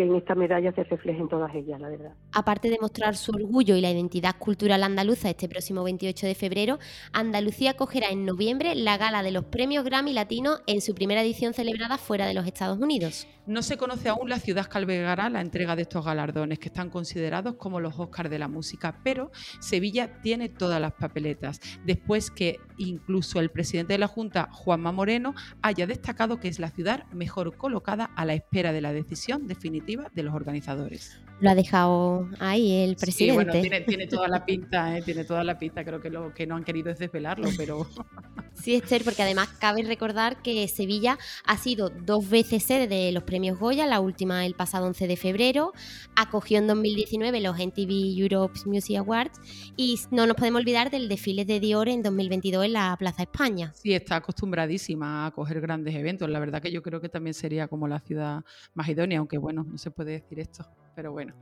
que 0.00 0.06
en 0.06 0.14
esta 0.14 0.34
medalla 0.34 0.72
se 0.72 0.82
reflejen 0.84 1.28
todas 1.28 1.54
ellas, 1.54 1.78
la 1.78 1.90
verdad. 1.90 2.12
Aparte 2.32 2.70
de 2.70 2.78
mostrar 2.80 3.16
su 3.16 3.32
orgullo 3.32 3.76
y 3.76 3.82
la 3.82 3.90
identidad 3.90 4.34
cultural 4.38 4.82
andaluza 4.82 5.28
este 5.28 5.46
próximo 5.46 5.84
28 5.84 6.26
de 6.26 6.34
febrero, 6.34 6.78
Andalucía 7.12 7.72
acogerá 7.72 8.08
en 8.08 8.24
noviembre 8.24 8.74
la 8.74 8.96
gala 8.96 9.22
de 9.22 9.30
los 9.30 9.44
premios 9.44 9.84
Grammy 9.84 10.14
Latinos 10.14 10.62
en 10.66 10.80
su 10.80 10.94
primera 10.94 11.20
edición 11.20 11.52
celebrada 11.52 11.98
fuera 11.98 12.26
de 12.26 12.32
los 12.32 12.46
Estados 12.46 12.78
Unidos. 12.78 13.26
No 13.46 13.60
se 13.60 13.76
conoce 13.76 14.08
aún 14.08 14.30
la 14.30 14.38
ciudad 14.38 14.66
que 14.68 14.78
albergará 14.78 15.28
la 15.28 15.42
entrega 15.42 15.76
de 15.76 15.82
estos 15.82 16.02
galardones, 16.02 16.58
que 16.58 16.68
están 16.68 16.88
considerados 16.88 17.56
como 17.56 17.78
los 17.78 17.98
Oscars 17.98 18.30
de 18.30 18.38
la 18.38 18.48
música, 18.48 19.00
pero 19.04 19.30
Sevilla 19.60 20.22
tiene 20.22 20.48
todas 20.48 20.80
las 20.80 20.92
papeletas, 20.94 21.60
después 21.84 22.30
que 22.30 22.58
incluso 22.80 23.40
el 23.40 23.50
presidente 23.50 23.92
de 23.94 23.98
la 23.98 24.08
Junta, 24.08 24.48
Juanma 24.52 24.92
Moreno, 24.92 25.34
haya 25.62 25.86
destacado 25.86 26.40
que 26.40 26.48
es 26.48 26.58
la 26.58 26.70
ciudad 26.70 27.04
mejor 27.12 27.56
colocada 27.56 28.10
a 28.16 28.24
la 28.24 28.34
espera 28.34 28.72
de 28.72 28.80
la 28.80 28.92
decisión 28.92 29.46
definitiva 29.46 30.10
de 30.14 30.22
los 30.22 30.34
organizadores. 30.34 31.20
Lo 31.40 31.50
ha 31.50 31.54
dejado 31.54 32.28
ahí 32.38 32.82
el 32.82 32.96
presidente. 32.96 33.52
Sí, 33.52 33.62
bueno, 33.62 33.84
tiene, 33.86 34.06
toda 34.06 34.28
la 34.28 34.44
pinta, 34.44 34.96
¿eh? 34.96 35.02
tiene 35.02 35.24
toda 35.24 35.42
la 35.42 35.58
pinta. 35.58 35.84
Creo 35.84 36.00
que 36.00 36.10
lo 36.10 36.34
que 36.34 36.46
no 36.46 36.56
han 36.56 36.64
querido 36.64 36.90
es 36.90 36.98
desvelarlo, 36.98 37.48
pero. 37.56 37.86
Sí, 38.54 38.74
Esther, 38.74 39.04
porque 39.04 39.22
además 39.22 39.48
cabe 39.58 39.82
recordar 39.82 40.42
que 40.42 40.66
Sevilla 40.68 41.18
ha 41.44 41.56
sido 41.56 41.88
dos 41.88 42.28
veces 42.28 42.62
sede 42.62 42.86
de 42.88 43.10
los 43.12 43.22
premios 43.22 43.58
Goya, 43.58 43.86
la 43.86 44.00
última 44.00 44.44
el 44.44 44.54
pasado 44.54 44.86
11 44.86 45.06
de 45.06 45.16
febrero, 45.16 45.72
acogió 46.14 46.58
en 46.58 46.66
2019 46.66 47.40
los 47.40 47.56
MTV 47.56 48.18
Europe 48.18 48.58
Music 48.66 48.98
Awards 48.98 49.40
y 49.76 49.98
no 50.10 50.26
nos 50.26 50.36
podemos 50.36 50.60
olvidar 50.60 50.90
del 50.90 51.08
desfile 51.08 51.44
de 51.44 51.60
Dior 51.60 51.88
en 51.88 52.02
2022 52.02 52.66
en 52.66 52.72
la 52.74 52.96
Plaza 52.98 53.22
España. 53.22 53.72
Sí, 53.74 53.94
está 53.94 54.16
acostumbradísima 54.16 55.24
a 55.24 55.26
acoger 55.26 55.60
grandes 55.60 55.94
eventos. 55.94 56.28
La 56.28 56.38
verdad 56.38 56.60
que 56.60 56.70
yo 56.70 56.82
creo 56.82 57.00
que 57.00 57.08
también 57.08 57.34
sería 57.34 57.68
como 57.68 57.88
la 57.88 58.00
ciudad 58.00 58.44
más 58.74 58.88
idónea, 58.88 59.18
aunque 59.18 59.38
bueno, 59.38 59.64
no 59.64 59.78
se 59.78 59.90
puede 59.90 60.12
decir 60.12 60.38
esto 60.40 60.66
pero 61.00 61.12
bueno. 61.12 61.34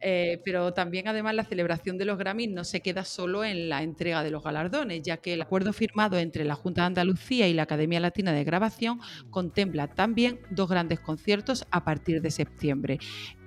Eh, 0.00 0.40
pero 0.44 0.72
también 0.72 1.08
además 1.08 1.34
la 1.34 1.44
celebración 1.44 1.98
de 1.98 2.04
los 2.06 2.18
Grammys 2.18 2.50
no 2.50 2.64
se 2.64 2.80
queda 2.80 3.04
solo 3.04 3.44
en 3.44 3.68
la 3.68 3.82
entrega 3.82 4.22
de 4.22 4.30
los 4.30 4.42
galardones, 4.42 5.02
ya 5.02 5.18
que 5.18 5.34
el 5.34 5.42
acuerdo 5.42 5.72
firmado 5.72 6.18
entre 6.18 6.44
la 6.44 6.54
Junta 6.54 6.82
de 6.82 6.86
Andalucía 6.86 7.48
y 7.48 7.54
la 7.54 7.62
Academia 7.62 8.00
Latina 8.00 8.32
de 8.32 8.44
Grabación 8.44 9.00
contempla 9.30 9.88
también 9.88 10.40
dos 10.50 10.68
grandes 10.68 11.00
conciertos 11.00 11.66
a 11.70 11.84
partir 11.84 12.22
de 12.22 12.30
septiembre 12.30 12.98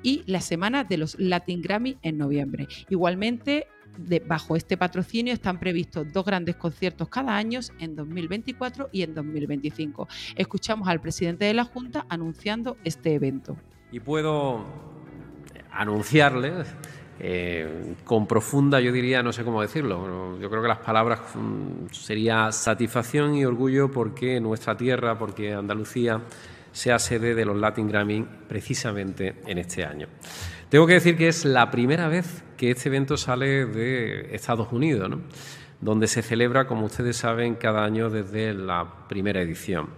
y 0.03 0.23
la 0.25 0.41
semana 0.41 0.83
de 0.83 0.97
los 0.97 1.17
Latin 1.19 1.61
Grammy 1.61 1.97
en 2.01 2.17
noviembre. 2.17 2.67
Igualmente, 2.89 3.67
bajo 4.25 4.55
este 4.55 4.77
patrocinio 4.77 5.33
están 5.33 5.59
previstos 5.59 6.11
dos 6.11 6.25
grandes 6.25 6.55
conciertos 6.55 7.09
cada 7.09 7.35
año 7.35 7.59
en 7.79 7.95
2024 7.95 8.89
y 8.91 9.03
en 9.03 9.13
2025. 9.13 10.07
Escuchamos 10.35 10.87
al 10.87 10.99
presidente 11.01 11.45
de 11.45 11.53
la 11.53 11.63
Junta 11.63 12.05
anunciando 12.09 12.77
este 12.83 13.13
evento. 13.13 13.57
Y 13.91 13.99
puedo 13.99 14.65
anunciarles 15.73 16.67
eh, 17.19 17.95
con 18.03 18.27
profunda, 18.27 18.79
yo 18.79 18.91
diría, 18.91 19.21
no 19.23 19.31
sé 19.31 19.43
cómo 19.43 19.61
decirlo, 19.61 20.37
yo 20.39 20.49
creo 20.49 20.61
que 20.61 20.67
las 20.67 20.79
palabras 20.79 21.21
mm, 21.35 21.91
sería 21.91 22.51
satisfacción 22.51 23.35
y 23.35 23.45
orgullo 23.45 23.91
porque 23.91 24.39
nuestra 24.39 24.75
tierra, 24.75 25.17
porque 25.17 25.53
Andalucía 25.53 26.21
sea 26.71 26.97
sede 26.97 27.35
de 27.35 27.45
los 27.45 27.55
Latin 27.55 27.87
Grammy 27.87 28.25
precisamente 28.47 29.35
en 29.45 29.59
este 29.59 29.85
año. 29.85 30.07
Tengo 30.69 30.87
que 30.87 30.93
decir 30.93 31.15
que 31.15 31.27
es 31.27 31.45
la 31.45 31.69
primera 31.69 32.07
vez 32.07 32.43
que 32.57 32.71
este 32.71 32.89
evento 32.89 33.15
sale 33.15 33.67
de 33.67 34.35
Estados 34.35 34.71
Unidos, 34.71 35.09
donde 35.79 36.07
se 36.07 36.23
celebra, 36.23 36.65
como 36.65 36.87
ustedes 36.87 37.17
saben, 37.17 37.55
cada 37.55 37.85
año 37.85 38.09
desde 38.09 38.53
la 38.53 39.07
primera 39.07 39.39
edición. 39.41 39.89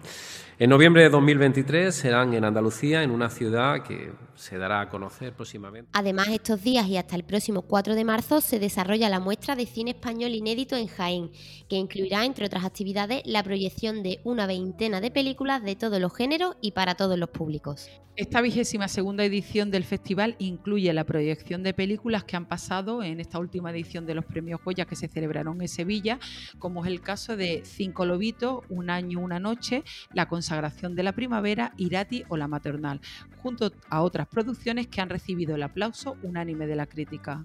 En 0.58 0.70
noviembre 0.70 1.04
de 1.04 1.10
2023 1.10 1.94
serán 1.94 2.34
en 2.34 2.46
Andalucía, 2.46 3.04
en 3.04 3.12
una 3.12 3.30
ciudad 3.30 3.84
que 3.84 4.13
se 4.36 4.58
dará 4.58 4.80
a 4.80 4.89
conocer 4.89 5.34
próximamente. 5.34 5.89
Además, 5.91 6.30
estos 6.30 6.63
días 6.63 6.88
y 6.88 6.96
hasta 6.96 7.18
el 7.18 7.26
próximo 7.26 7.63
4 7.63 7.94
de 7.94 8.06
marzo 8.06 8.39
se 8.39 8.58
desarrolla 8.58 9.10
la 9.10 9.20
muestra 9.20 9.58
de 9.58 9.65
cine 9.65 9.91
español 9.91 10.32
inédito 10.32 10.78
en 10.78 10.88
Jaén, 10.88 11.32
que 11.68 11.76
incluirá, 11.76 12.24
entre 12.24 12.46
otras 12.46 12.63
actividades, 12.63 13.22
la 13.26 13.44
proyección 13.44 14.02
de 14.02 14.22
una 14.24 14.48
veintena 14.48 15.02
de 15.02 15.12
películas 15.12 15.62
de 15.62 15.76
todos 15.76 16.00
los 16.00 16.15
géneros 16.15 16.56
y 16.62 16.72
para 16.72 16.96
todos 16.96 17.20
los 17.20 17.30
públicos. 17.32 17.89
Esta 18.18 18.39
vigésima 18.39 18.88
segunda 18.88 19.26
edición 19.26 19.72
del 19.72 19.84
festival 19.84 20.38
incluye 20.39 20.94
la 20.94 21.04
proyección 21.04 21.63
de 21.63 21.74
películas 21.74 22.24
que 22.24 22.38
han 22.38 22.46
pasado 22.46 23.04
en 23.04 23.20
esta 23.20 23.39
última 23.39 23.72
edición 23.72 24.06
de 24.06 24.15
los 24.15 24.24
premios 24.24 24.62
Goya 24.63 24.86
que 24.86 24.96
se 24.96 25.10
celebraron 25.10 25.62
en 25.62 25.68
Sevilla, 25.68 26.18
como 26.58 26.86
es 26.86 26.91
el 26.91 27.02
caso 27.02 27.36
de 27.36 27.63
Cinco 27.65 28.06
Lobitos, 28.06 28.63
Un 28.70 28.89
año, 28.89 29.20
una 29.20 29.41
noche, 29.41 29.84
La 30.13 30.30
consagración 30.45 30.95
de 30.95 31.01
la 31.01 31.13
primavera, 31.13 31.73
Irati 31.75 32.23
o 32.29 32.38
La 32.38 32.47
maternal, 32.47 33.01
junto 33.38 33.71
a 33.89 34.03
otras 34.03 34.27
producciones 34.27 34.86
que 34.86 35.01
han 35.01 35.10
recibido 35.10 35.55
el 35.55 35.63
aplauso 35.63 36.17
unánime 36.21 36.67
de 36.67 36.75
la 36.75 36.86
crítica. 36.86 37.43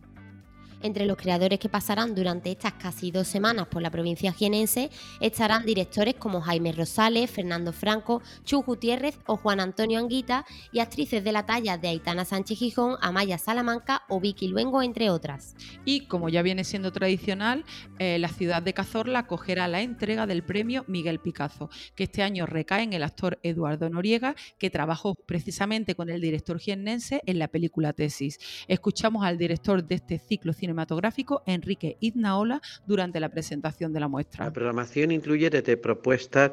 Entre 0.82 1.04
los 1.04 1.18
creadores 1.18 1.58
que 1.58 1.68
pasarán 1.68 2.14
durante 2.14 2.50
estas 2.50 2.72
casi 2.72 3.10
dos 3.10 3.28
semanas 3.28 3.66
por 3.66 3.82
la 3.82 3.90
provincia 3.90 4.32
jienense 4.32 4.90
estarán 5.20 5.66
directores 5.66 6.14
como 6.14 6.40
Jaime 6.40 6.72
Rosales, 6.72 7.30
Fernando 7.30 7.72
Franco, 7.74 8.22
Chu 8.44 8.62
Gutiérrez 8.62 9.18
o 9.26 9.36
Juan 9.36 9.60
Antonio 9.60 9.98
Anguita 9.98 10.46
y 10.72 10.78
actrices 10.78 11.22
de 11.22 11.32
la 11.32 11.44
talla 11.44 11.76
de 11.76 11.88
Aitana 11.88 12.24
Sánchez 12.24 12.58
Gijón, 12.58 12.96
Amaya 13.02 13.36
Salamanca 13.36 14.04
o 14.08 14.20
Vicky 14.20 14.48
Luengo, 14.48 14.82
entre 14.82 15.10
otras. 15.10 15.54
Y 15.84 16.06
como 16.06 16.30
ya 16.30 16.40
viene 16.40 16.64
siendo 16.64 16.92
tradicional, 16.92 17.66
eh, 17.98 18.18
la 18.18 18.28
ciudad 18.28 18.62
de 18.62 18.72
Cazorla 18.72 19.20
acogerá 19.20 19.68
la 19.68 19.82
entrega 19.82 20.26
del 20.26 20.42
premio 20.42 20.84
Miguel 20.88 21.20
Picazo, 21.20 21.68
que 21.94 22.04
este 22.04 22.22
año 22.22 22.46
recae 22.46 22.84
en 22.84 22.94
el 22.94 23.02
actor 23.02 23.38
Eduardo 23.42 23.90
Noriega, 23.90 24.34
que 24.58 24.70
trabajó 24.70 25.14
precisamente 25.14 25.94
con 25.94 26.08
el 26.08 26.22
director 26.22 26.58
jiennense 26.58 27.20
en 27.26 27.38
la 27.38 27.48
película 27.48 27.92
Tesis. 27.92 28.38
Escuchamos 28.66 29.26
al 29.26 29.36
director 29.36 29.84
de 29.86 29.96
este 29.96 30.18
ciclo 30.18 30.54
cinematográfico 30.54 30.69
cinematográfico 30.70 31.42
Enrique 31.46 31.96
Iznaola 31.98 32.62
durante 32.87 33.18
la 33.18 33.28
presentación 33.28 33.92
de 33.92 34.00
la 34.00 34.09
muestra. 34.09 34.44
La 34.44 34.52
programación 34.52 35.11
incluye 35.11 35.50
desde 35.50 35.76
propuestas 35.76 36.52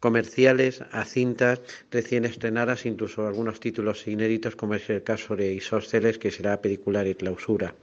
comerciales 0.00 0.82
a 0.92 1.04
cintas 1.04 1.60
recién 1.90 2.24
estrenadas, 2.24 2.86
incluso 2.86 3.26
algunos 3.26 3.60
títulos 3.60 4.06
inéditos, 4.06 4.56
como 4.56 4.74
es 4.74 4.88
el 4.88 5.02
caso 5.02 5.36
de 5.36 5.52
Isósceles, 5.52 6.18
que 6.18 6.30
será 6.30 6.62
película 6.62 7.06
y 7.06 7.14
clausura. 7.14 7.74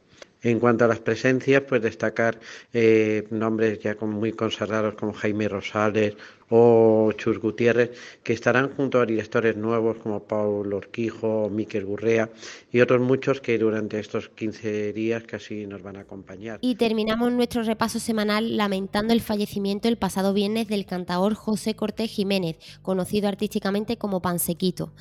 En 0.41 0.60
cuanto 0.60 0.86
a 0.86 0.88
las 0.88 1.00
presencias, 1.00 1.63
pues 1.67 1.82
destacar 1.82 2.39
eh, 2.74 3.28
nombres 3.32 3.80
ya 3.80 3.95
muy 4.02 4.32
consagrados 4.32 4.95
como 4.95 5.13
Jaime 5.13 5.48
Rosales 5.48 6.15
o 6.49 7.12
Chus 7.13 7.39
Gutiérrez, 7.39 7.91
que 8.23 8.34
estarán 8.34 8.69
junto 8.75 8.99
a 8.99 9.05
directores 9.05 9.55
nuevos 9.58 9.97
como 9.97 10.23
Paulo 10.23 10.77
Orquijo, 10.77 11.49
Miquel 11.49 11.86
Gurrea 11.86 12.29
y 12.71 12.81
otros 12.81 13.01
muchos 13.01 13.41
que 13.41 13.58
durante 13.58 13.99
estos 13.99 14.29
15 14.29 14.93
días 14.93 15.23
casi 15.23 15.65
nos 15.65 15.81
van 15.81 15.97
a 15.97 16.01
acompañar. 16.01 16.60
Y 16.62 16.75
terminamos 16.75 17.31
nuestro 17.31 17.63
repaso 17.63 17.99
semanal 17.99 18.58
lamentando 18.58 19.13
el 19.13 19.21
fallecimiento 19.21 19.88
el 19.88 19.97
pasado 19.97 20.34
viernes 20.34 20.67
del 20.67 20.86
cantador 20.86 21.34
José 21.34 21.75
Cortés 21.75 22.12
Jiménez, 22.12 22.58
conocido 22.81 23.27
artísticamente 23.27 23.97
como 23.97 24.21
Pansequito. 24.21 24.93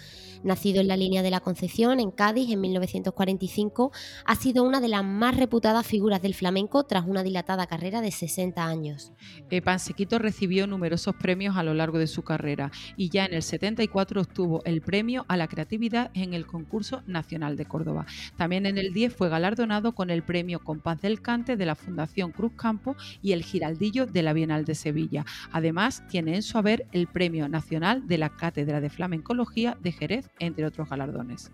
Nacido 0.43 0.83
en 0.83 0.89
la 0.89 0.99
línea 0.99 1.23
de 1.23 1.31
la 1.31 1.41
Concepción, 1.41 2.01
en 2.01 2.11
Cádiz, 2.11 2.51
en 2.51 2.61
1945, 2.61 3.93
ha 4.27 4.37
sido 4.37 4.63
una 4.63 4.81
de 4.81 4.89
las 4.89 5.03
más 5.03 5.39
reputadas 5.39 5.87
figuras 5.87 6.21
del 6.21 6.35
flamenco 6.35 6.85
tras 6.85 7.07
una 7.07 7.23
dilatada 7.23 7.67
carrera 7.67 8.03
de 8.03 8.11
60 8.11 8.63
años. 8.63 9.13
Eh, 9.51 9.63
Pansequito 9.63 10.19
recibió 10.19 10.67
numerosos 10.67 11.15
premios 11.15 11.34
a 11.35 11.63
lo 11.65 11.75
largo 11.75 11.99
de 11.99 12.07
su 12.07 12.23
carrera 12.23 12.71
y 12.97 13.09
ya 13.09 13.27
en 13.27 13.35
el 13.35 13.43
74 13.43 14.21
obtuvo 14.21 14.63
el 14.65 14.81
premio 14.81 15.25
a 15.29 15.37
la 15.37 15.49
creatividad 15.49 16.13
en 16.15 16.33
el 16.33 16.47
concurso 16.47 17.03
nacional 17.07 17.57
de 17.57 17.65
Córdoba. 17.67 18.07
También 18.37 18.67
en 18.67 18.79
el 18.79 18.93
10 18.93 19.15
fue 19.15 19.29
galardonado 19.29 19.97
con 19.97 20.11
el 20.11 20.23
premio 20.23 20.61
Compás 20.61 21.03
del 21.03 21.21
Cante 21.21 21.57
de 21.57 21.67
la 21.67 21.75
Fundación 21.75 22.31
Cruz 22.31 22.53
Campo 22.57 22.97
y 23.21 23.33
el 23.33 23.43
Giraldillo 23.43 24.07
de 24.07 24.23
la 24.23 24.33
Bienal 24.33 24.65
de 24.65 24.77
Sevilla. 24.77 25.27
Además, 25.51 26.07
tiene 26.09 26.37
en 26.37 26.43
su 26.43 26.57
haber 26.57 26.87
el 26.93 27.09
Premio 27.09 27.49
Nacional 27.49 28.07
de 28.07 28.19
la 28.19 28.31
Cátedra 28.31 28.81
de 28.81 28.91
Flamencología 28.91 29.77
de 29.83 29.91
Jerez, 29.91 30.31
entre 30.39 30.67
otros 30.67 30.89
galardones. 30.89 31.51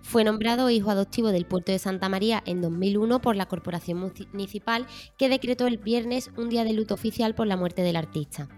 Fue 0.00 0.24
nombrado 0.24 0.70
hijo 0.70 0.90
adoptivo 0.90 1.28
del 1.28 1.44
puerto 1.44 1.70
de 1.70 1.78
Santa 1.78 2.08
María 2.08 2.42
en 2.46 2.62
2001 2.62 3.20
por 3.20 3.36
la 3.36 3.46
Corporación 3.46 3.98
Municipal, 4.32 4.86
que 5.18 5.28
decretó 5.28 5.66
el 5.66 5.76
viernes 5.76 6.30
un 6.38 6.48
día 6.48 6.64
de 6.64 6.72
luto 6.72 6.94
oficial 6.94 7.34
por 7.34 7.46
la 7.46 7.58
muerte 7.58 7.82
del 7.82 7.96
artista. 7.96 8.48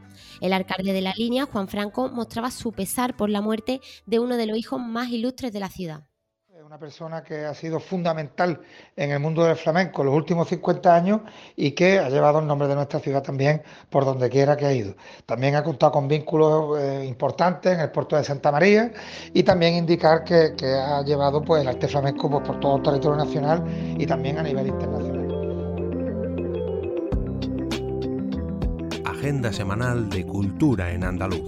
El 0.41 0.53
alcalde 0.53 0.93
de 0.93 1.01
la 1.01 1.15
línea, 1.17 1.47
Juan 1.47 1.69
Franco, 1.69 2.09
mostraba 2.09 2.51
su 2.51 2.73
pesar 2.73 3.17
por 3.17 3.31
la 3.31 3.41
muerte 3.41 3.81
de 4.07 4.19
uno 4.19 4.37
de 4.37 4.47
los 4.47 4.59
hijos 4.59 4.81
más 4.81 5.09
ilustres 5.11 5.53
de 5.53 5.61
la 5.61 5.69
ciudad. 5.69 6.03
Es 6.61 6.67
una 6.67 6.79
persona 6.79 7.23
que 7.23 7.47
ha 7.47 7.55
sido 7.55 7.81
fundamental 7.81 8.61
en 8.95 9.13
el 9.13 9.19
mundo 9.19 9.45
del 9.45 9.57
flamenco 9.57 10.05
los 10.05 10.15
últimos 10.15 10.47
50 10.47 10.95
años 10.95 11.21
y 11.57 11.71
que 11.73 11.99
ha 11.99 12.11
llevado 12.11 12.41
el 12.41 12.47
nombre 12.47 12.69
de 12.69 12.75
nuestra 12.75 13.01
ciudad 13.01 13.23
también 13.23 13.63
por 13.89 14.05
donde 14.05 14.29
quiera 14.29 14.59
que 14.59 14.67
ha 14.67 14.73
ido. 14.75 14.95
También 15.25 15.55
ha 15.55 15.65
contado 15.65 15.93
con 15.93 16.07
vínculos 16.07 16.79
eh, 16.79 17.07
importantes 17.07 17.73
en 17.73 17.81
el 17.81 17.91
puerto 17.91 18.15
de 18.17 18.25
Santa 18.25 18.53
María 18.53 18.93
y 19.33 19.43
también 19.43 19.75
indicar 19.75 20.23
que, 20.23 20.53
ha 20.63 21.03
llevado 21.03 21.41
pues, 21.41 21.63
el 21.63 21.69
arte 21.69 21.89
flamenco 21.89 22.29
pues, 22.29 22.47
por 22.47 22.61
todo 22.61 22.77
el 22.77 22.83
territorio 22.83 23.17
nacional 23.17 23.65
y 23.99 24.07
también 24.07 24.39
a 24.39 24.43
nivel 24.43 24.67
internacional. 24.67 25.20
Agenda 29.21 29.53
semanal 29.53 30.09
de 30.09 30.25
cultura 30.25 30.93
en 30.93 31.05
andaluz. 31.05 31.43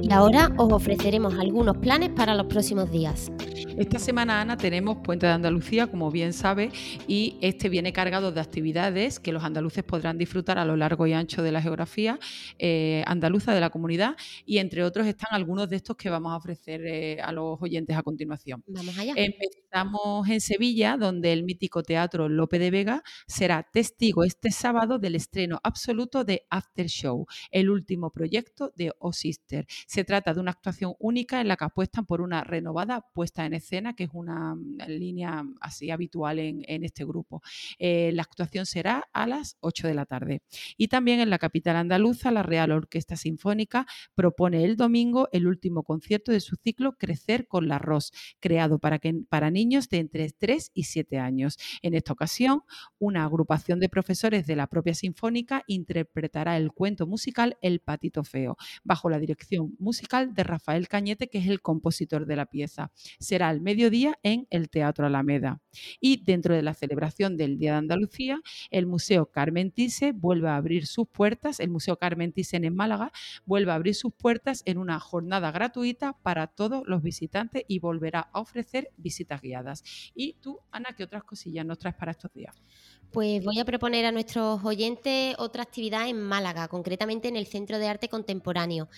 Y 0.00 0.10
ahora 0.10 0.50
os 0.56 0.72
ofreceremos 0.72 1.34
algunos 1.38 1.76
planes 1.76 2.08
para 2.16 2.34
los 2.34 2.46
próximos 2.46 2.90
días. 2.90 3.30
Esta 3.76 3.98
semana, 3.98 4.40
Ana, 4.40 4.56
tenemos 4.56 4.98
Puente 4.98 5.26
de 5.26 5.32
Andalucía, 5.32 5.88
como 5.88 6.10
bien 6.10 6.32
sabe, 6.32 6.70
y 7.06 7.36
este 7.40 7.68
viene 7.68 7.92
cargado 7.92 8.30
de 8.30 8.40
actividades 8.40 9.18
que 9.18 9.32
los 9.32 9.42
andaluces 9.42 9.84
podrán 9.84 10.18
disfrutar 10.18 10.58
a 10.58 10.64
lo 10.64 10.76
largo 10.76 11.06
y 11.06 11.12
ancho 11.12 11.42
de 11.42 11.52
la 11.52 11.60
geografía 11.62 12.18
eh, 12.58 13.02
andaluza 13.06 13.54
de 13.54 13.60
la 13.60 13.70
comunidad, 13.70 14.16
y 14.44 14.58
entre 14.58 14.84
otros 14.84 15.06
están 15.06 15.30
algunos 15.32 15.68
de 15.68 15.76
estos 15.76 15.96
que 15.96 16.10
vamos 16.10 16.32
a 16.32 16.36
ofrecer 16.36 16.84
eh, 16.86 17.20
a 17.20 17.32
los 17.32 17.60
oyentes 17.60 17.96
a 17.96 18.02
continuación. 18.02 18.62
Vamos 18.66 18.96
allá. 18.98 19.14
Empezamos 19.16 20.28
en 20.28 20.40
Sevilla, 20.40 20.96
donde 20.96 21.32
el 21.32 21.44
mítico 21.44 21.82
Teatro 21.82 22.28
Lope 22.28 22.58
de 22.58 22.70
Vega 22.70 23.02
será 23.26 23.62
testigo 23.62 24.24
este 24.24 24.50
sábado 24.50 24.98
del 24.98 25.14
estreno 25.14 25.60
absoluto 25.62 26.24
de 26.24 26.46
After 26.50 26.86
Show, 26.86 27.26
el 27.50 27.70
último 27.70 28.10
proyecto 28.10 28.72
de 28.76 28.92
O 28.98 29.12
Sister. 29.12 29.66
Se 29.86 30.04
trata 30.04 30.34
de 30.34 30.40
una 30.40 30.52
actuación 30.52 30.94
única 30.98 31.40
en 31.40 31.48
la 31.48 31.56
que 31.56 31.64
apuestan 31.64 32.06
por 32.06 32.20
una 32.20 32.44
renovada 32.44 33.04
puesta 33.12 33.46
en 33.46 33.47
escena 33.56 33.94
que 33.94 34.04
es 34.04 34.10
una 34.12 34.54
mm, 34.54 34.78
línea 34.88 35.44
así 35.60 35.90
habitual 35.90 36.38
en, 36.38 36.84
este 36.84 37.04
grupo. 37.04 37.42
Eh, 37.78 38.12
la 38.14 38.22
actuación 38.22 38.66
será 38.66 39.08
a 39.12 39.26
las 39.26 39.56
8 39.60 39.88
de 39.88 39.94
la 39.94 40.06
tarde. 40.06 40.42
Y 40.76 40.88
también 40.88 41.20
en 41.20 41.30
la 41.30 41.38
capital 41.38 41.76
andaluza, 41.76 42.30
la 42.30 42.42
Real 42.42 42.70
Orquesta 42.70 43.16
Sinfónica 43.16 43.86
propone 44.14 44.64
el 44.64 44.76
domingo 44.76 45.28
el 45.32 45.46
último 45.46 45.82
concierto 45.82 46.32
de 46.32 46.40
su 46.40 46.56
ciclo 46.56 46.96
Crecer 46.96 47.46
con 47.46 47.68
la 47.68 47.76
Arroz, 47.76 48.12
creado 48.40 48.78
para, 48.78 48.98
que, 48.98 49.14
para 49.28 49.50
niños 49.50 49.88
de 49.88 49.98
entre 49.98 50.30
3 50.30 50.72
y 50.74 50.84
7 50.84 51.18
años. 51.18 51.58
En 51.82 51.94
esta 51.94 52.12
ocasión, 52.12 52.62
una 52.98 53.24
agrupación 53.24 53.80
de 53.80 53.88
profesores 53.88 54.46
de 54.46 54.56
la 54.56 54.66
propia 54.66 54.94
Sinfónica 54.94 55.64
interpretará 55.66 56.56
el 56.56 56.72
cuento 56.72 57.06
musical 57.06 57.56
El 57.60 57.80
Patito 57.80 58.24
Feo, 58.24 58.56
bajo 58.84 59.10
la 59.10 59.18
dirección 59.18 59.74
musical 59.78 60.34
de 60.34 60.44
Rafael 60.44 60.88
Cañete, 60.88 61.28
que 61.28 61.38
es 61.38 61.46
el 61.46 61.60
compositor 61.60 62.26
de 62.26 62.36
la 62.36 62.46
pieza. 62.46 62.90
Será 63.38 63.54
mediodía 63.54 64.18
en 64.24 64.48
el 64.50 64.68
Teatro 64.68 65.06
Alameda. 65.06 65.62
Y 66.00 66.24
dentro 66.24 66.56
de 66.56 66.62
la 66.62 66.74
celebración 66.74 67.36
del 67.36 67.56
Día 67.56 67.70
de 67.70 67.78
Andalucía, 67.78 68.40
el 68.72 68.86
Museo 68.86 69.26
Carmen 69.26 69.70
Thyssen 69.70 70.20
vuelve 70.20 70.48
a 70.48 70.56
abrir 70.56 70.88
sus 70.88 71.06
puertas, 71.06 71.60
el 71.60 71.70
Museo 71.70 71.96
Carmen 71.98 72.32
Thyssen 72.32 72.64
en 72.64 72.74
Málaga 72.74 73.12
vuelve 73.46 73.70
a 73.70 73.76
abrir 73.76 73.94
sus 73.94 74.12
puertas 74.12 74.64
en 74.64 74.76
una 74.76 74.98
jornada 74.98 75.52
gratuita 75.52 76.14
para 76.14 76.48
todos 76.48 76.82
los 76.88 77.00
visitantes 77.00 77.62
y 77.68 77.78
volverá 77.78 78.28
a 78.32 78.40
ofrecer 78.40 78.90
visitas 78.96 79.40
guiadas. 79.40 79.84
Y 80.16 80.32
tú, 80.40 80.58
Ana, 80.72 80.96
¿qué 80.96 81.04
otras 81.04 81.22
cosillas 81.22 81.64
nos 81.64 81.78
traes 81.78 81.94
para 81.94 82.10
estos 82.10 82.32
días? 82.32 82.60
Pues 83.12 83.42
voy 83.42 83.58
a 83.58 83.64
proponer 83.64 84.04
a 84.04 84.12
nuestros 84.12 84.62
oyentes 84.62 85.34
otra 85.38 85.62
actividad 85.62 86.08
en 86.08 86.20
Málaga, 86.20 86.68
concretamente 86.68 87.28
en 87.28 87.36
el 87.36 87.46
Centro 87.46 87.78
de 87.78 87.88
Arte 87.88 88.10
Contemporáneo, 88.10 88.88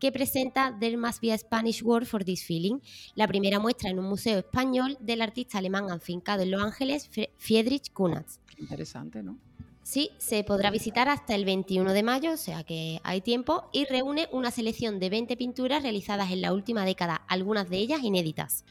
que 0.00 0.10
presenta 0.10 0.76
There 0.80 0.96
Must 0.96 1.22
Be 1.22 1.32
a 1.32 1.38
Spanish 1.38 1.80
Word 1.80 2.06
for 2.06 2.24
This 2.24 2.44
Feeling, 2.44 2.80
la 3.14 3.28
primera 3.28 3.60
muestra 3.60 3.90
en 3.90 4.00
un 4.00 4.06
museo 4.06 4.40
español 4.40 4.96
del 4.98 5.22
artista 5.22 5.58
alemán 5.58 5.88
afincado 5.90 6.42
en 6.42 6.50
Los 6.50 6.62
Ángeles, 6.62 7.08
Friedrich 7.38 7.92
Kunatz. 7.92 8.40
Interesante, 8.58 9.22
¿no? 9.22 9.38
Sí, 9.84 10.10
se 10.18 10.42
podrá 10.42 10.70
visitar 10.70 11.08
hasta 11.08 11.36
el 11.36 11.44
21 11.44 11.92
de 11.92 12.02
mayo, 12.02 12.32
o 12.32 12.36
sea 12.36 12.64
que 12.64 13.00
hay 13.04 13.20
tiempo, 13.20 13.68
y 13.72 13.84
reúne 13.84 14.28
una 14.32 14.50
selección 14.50 14.98
de 14.98 15.10
20 15.10 15.36
pinturas 15.36 15.82
realizadas 15.82 16.32
en 16.32 16.42
la 16.42 16.52
última 16.52 16.84
década, 16.84 17.22
algunas 17.28 17.70
de 17.70 17.78
ellas 17.78 18.02
inéditas. 18.02 18.64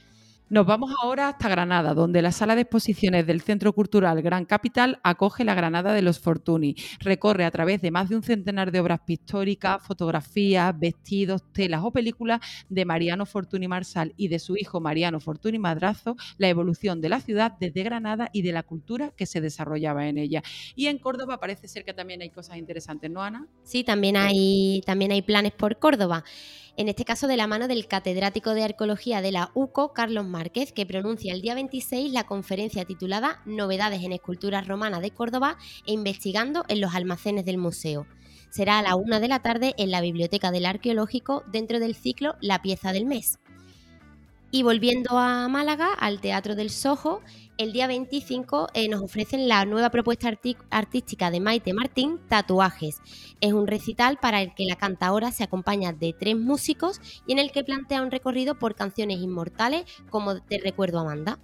Nos 0.52 0.66
vamos 0.66 0.92
ahora 1.04 1.28
hasta 1.28 1.48
Granada, 1.48 1.94
donde 1.94 2.24
la 2.24 2.32
sala 2.32 2.56
de 2.56 2.62
exposiciones 2.62 3.28
del 3.28 3.42
Centro 3.42 3.72
Cultural 3.72 4.20
Gran 4.24 4.46
Capital 4.46 5.00
acoge 5.04 5.44
la 5.44 5.54
Granada 5.54 5.94
de 5.94 6.02
los 6.02 6.20
Fortuny. 6.20 6.76
Recorre 7.02 7.46
a 7.46 7.52
través 7.52 7.84
de 7.84 7.92
más 7.92 8.10
de 8.10 8.16
un 8.16 8.24
centenar 8.24 8.72
de 8.72 8.80
obras 8.80 9.02
pictóricas, 9.06 9.86
fotografías, 9.86 10.74
vestidos, 10.80 11.44
telas 11.54 11.84
o 11.84 11.92
películas 11.92 12.40
de 12.68 12.84
Mariano 12.84 13.28
Fortuny 13.28 13.68
Marsal 13.68 14.16
y 14.18 14.30
de 14.30 14.40
su 14.40 14.58
hijo 14.58 14.80
Mariano 14.80 15.20
Fortuny 15.20 15.60
Madrazo, 15.60 16.16
la 16.40 16.50
evolución 16.50 17.00
de 17.00 17.10
la 17.10 17.22
ciudad 17.22 17.54
desde 17.60 17.84
Granada 17.84 18.32
y 18.34 18.42
de 18.42 18.52
la 18.52 18.64
cultura 18.64 19.12
que 19.16 19.28
se 19.28 19.42
desarrollaba 19.42 20.08
en 20.08 20.18
ella. 20.18 20.42
Y 20.76 20.88
en 20.88 20.98
Córdoba 20.98 21.40
parece 21.40 21.68
ser 21.68 21.86
que 21.86 21.94
también 21.94 22.24
hay 22.24 22.32
cosas 22.32 22.58
interesantes, 22.58 23.12
¿no, 23.12 23.22
Ana? 23.22 23.46
Sí, 23.62 23.84
también 23.84 24.18
hay, 24.18 24.82
también 24.84 25.12
hay 25.12 25.22
planes 25.22 25.52
por 25.52 25.78
Córdoba 25.78 26.24
en 26.80 26.88
este 26.88 27.04
caso 27.04 27.28
de 27.28 27.36
la 27.36 27.46
mano 27.46 27.68
del 27.68 27.88
catedrático 27.90 28.54
de 28.54 28.64
Arqueología 28.64 29.22
de 29.22 29.34
la 29.34 29.52
UCO, 29.54 29.92
Carlos 29.92 30.26
Márquez, 30.26 30.72
que 30.72 30.86
pronuncia 30.86 31.34
el 31.34 31.42
día 31.42 31.54
26 31.54 32.14
la 32.14 32.26
conferencia 32.26 32.86
titulada 32.86 33.42
Novedades 33.46 34.02
en 34.02 34.14
Esculturas 34.14 34.66
Romanas 34.66 35.02
de 35.02 35.12
Córdoba 35.12 35.58
e 35.86 35.92
investigando 35.92 36.64
en 36.70 36.80
los 36.80 36.96
almacenes 36.96 37.44
del 37.44 37.58
museo. 37.58 38.08
Será 38.50 38.80
a 38.80 38.82
la 38.82 38.96
una 38.96 39.20
de 39.20 39.28
la 39.28 39.42
tarde 39.42 39.76
en 39.78 39.92
la 39.92 40.00
Biblioteca 40.00 40.52
del 40.52 40.66
Arqueológico 40.66 41.44
dentro 41.52 41.82
del 41.82 41.96
ciclo 41.96 42.36
La 42.40 42.62
pieza 42.62 42.94
del 42.94 43.06
mes. 43.06 43.40
Y 44.50 44.64
volviendo 44.64 45.18
a 45.18 45.50
Málaga, 45.50 45.94
al 45.94 46.22
Teatro 46.22 46.56
del 46.56 46.70
Sojo, 46.70 47.22
el 47.60 47.74
día 47.74 47.88
25 47.88 48.70
eh, 48.74 48.88
nos 48.88 49.02
ofrecen 49.02 49.50
la 49.50 49.66
nueva 49.66 49.90
propuesta 49.90 50.32
artística 50.70 51.30
de 51.30 51.42
Maite 51.42 51.74
Martín, 51.74 52.18
Tatuajes. 52.30 53.02
Es 53.42 53.52
un 53.52 53.68
recital 53.68 54.18
para 54.18 54.42
el 54.42 54.56
que 54.56 54.64
la 54.64 54.78
cantaora 54.78 55.34
se 55.34 55.44
acompaña 55.44 55.92
de 55.92 56.16
tres 56.18 56.38
músicos 56.38 57.02
y 57.28 57.34
en 57.34 57.40
el 57.40 57.52
que 57.52 57.66
plantea 57.66 58.02
un 58.02 58.12
recorrido 58.12 58.58
por 58.58 58.76
canciones 58.76 59.20
inmortales 59.20 59.84
como 60.10 60.42
Te 60.42 60.58
recuerdo 60.60 61.00
Amanda. 61.00 61.38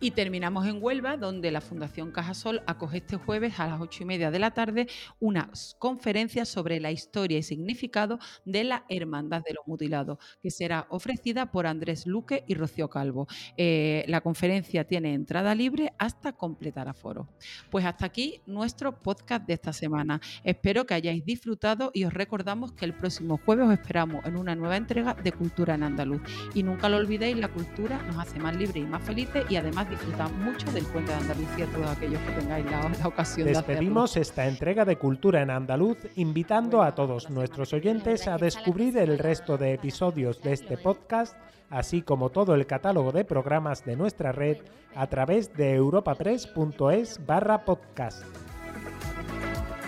Y 0.00 0.12
terminamos 0.12 0.64
en 0.64 0.80
Huelva, 0.80 1.16
donde 1.16 1.50
la 1.50 1.60
Fundación 1.60 2.12
Cajasol 2.12 2.62
acoge 2.66 2.98
este 2.98 3.16
jueves 3.16 3.58
a 3.58 3.66
las 3.66 3.80
ocho 3.80 4.04
y 4.04 4.06
media 4.06 4.30
de 4.30 4.38
la 4.38 4.52
tarde 4.52 4.86
una 5.18 5.50
conferencia 5.80 6.44
sobre 6.44 6.78
la 6.78 6.92
historia 6.92 7.38
y 7.38 7.42
significado 7.42 8.20
de 8.44 8.62
la 8.62 8.84
Hermandad 8.88 9.42
de 9.44 9.54
los 9.54 9.66
Mutilados, 9.66 10.18
que 10.40 10.52
será 10.52 10.86
ofrecida 10.90 11.50
por 11.50 11.66
Andrés 11.66 12.06
Luque 12.06 12.44
y 12.46 12.54
Rocío 12.54 12.88
Calvo. 12.88 13.26
Eh, 13.56 14.04
la 14.06 14.20
conferencia 14.20 14.84
tiene 14.84 15.14
entrada 15.14 15.52
libre 15.56 15.92
hasta 15.98 16.32
completar 16.32 16.88
aforo. 16.88 17.28
Pues 17.68 17.84
hasta 17.84 18.06
aquí 18.06 18.40
nuestro 18.46 19.02
podcast 19.02 19.48
de 19.48 19.54
esta 19.54 19.72
semana. 19.72 20.20
Espero 20.44 20.86
que 20.86 20.94
hayáis 20.94 21.24
disfrutado 21.24 21.90
y 21.92 22.04
os 22.04 22.14
recordamos 22.14 22.70
que 22.70 22.84
el 22.84 22.94
próximo 22.94 23.40
jueves 23.44 23.66
os 23.66 23.72
esperamos 23.72 24.24
en 24.26 24.36
una 24.36 24.54
nueva 24.54 24.76
entrega 24.76 25.14
de 25.14 25.32
Cultura 25.32 25.74
en 25.74 25.82
Andaluz. 25.82 26.22
Y 26.54 26.62
nunca 26.62 26.88
lo 26.88 26.98
olvidéis, 26.98 27.36
la 27.36 27.48
cultura 27.48 28.00
nos 28.04 28.16
hace 28.16 28.38
más 28.38 28.54
libres 28.54 28.76
y 28.76 28.86
más 28.86 29.02
felices 29.02 29.44
y 29.50 29.56
además 29.56 29.87
disfrutan 29.88 30.44
mucho 30.44 30.70
del 30.72 30.84
puente 30.86 31.12
de 31.12 31.18
Andalucía 31.18 31.66
todos 31.66 31.90
aquellos 31.90 32.20
que 32.20 32.32
tengáis 32.32 32.70
la, 32.70 32.88
la 32.88 33.08
ocasión 33.08 33.46
Despedimos 33.46 34.14
de 34.14 34.20
esta 34.20 34.46
entrega 34.46 34.84
de 34.84 34.96
Cultura 34.96 35.42
en 35.42 35.50
Andaluz 35.50 35.98
invitando 36.16 36.82
a 36.82 36.94
todos 36.94 37.30
nuestros 37.30 37.72
oyentes 37.72 38.28
a 38.28 38.38
descubrir 38.38 38.96
el 38.98 39.18
resto 39.18 39.56
de 39.56 39.74
episodios 39.74 40.42
de 40.42 40.52
este 40.52 40.76
podcast, 40.76 41.36
así 41.70 42.02
como 42.02 42.30
todo 42.30 42.54
el 42.54 42.66
catálogo 42.66 43.12
de 43.12 43.24
programas 43.24 43.84
de 43.84 43.96
nuestra 43.96 44.32
red 44.32 44.58
a 44.94 45.06
través 45.06 45.54
de 45.54 45.74
europapress.es 45.74 47.24
barra 47.26 47.64
podcast. 47.64 48.22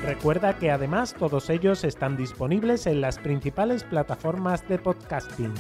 Recuerda 0.03 0.59
que 0.59 0.71
además 0.71 1.15
todos 1.15 1.51
ellos 1.51 1.85
están 1.85 2.17
disponibles 2.17 2.87
en 2.87 3.03
las 3.03 3.19
principales 3.19 3.85
plataformas 3.85 4.67
de 4.67 4.79
podcasting 4.79 5.53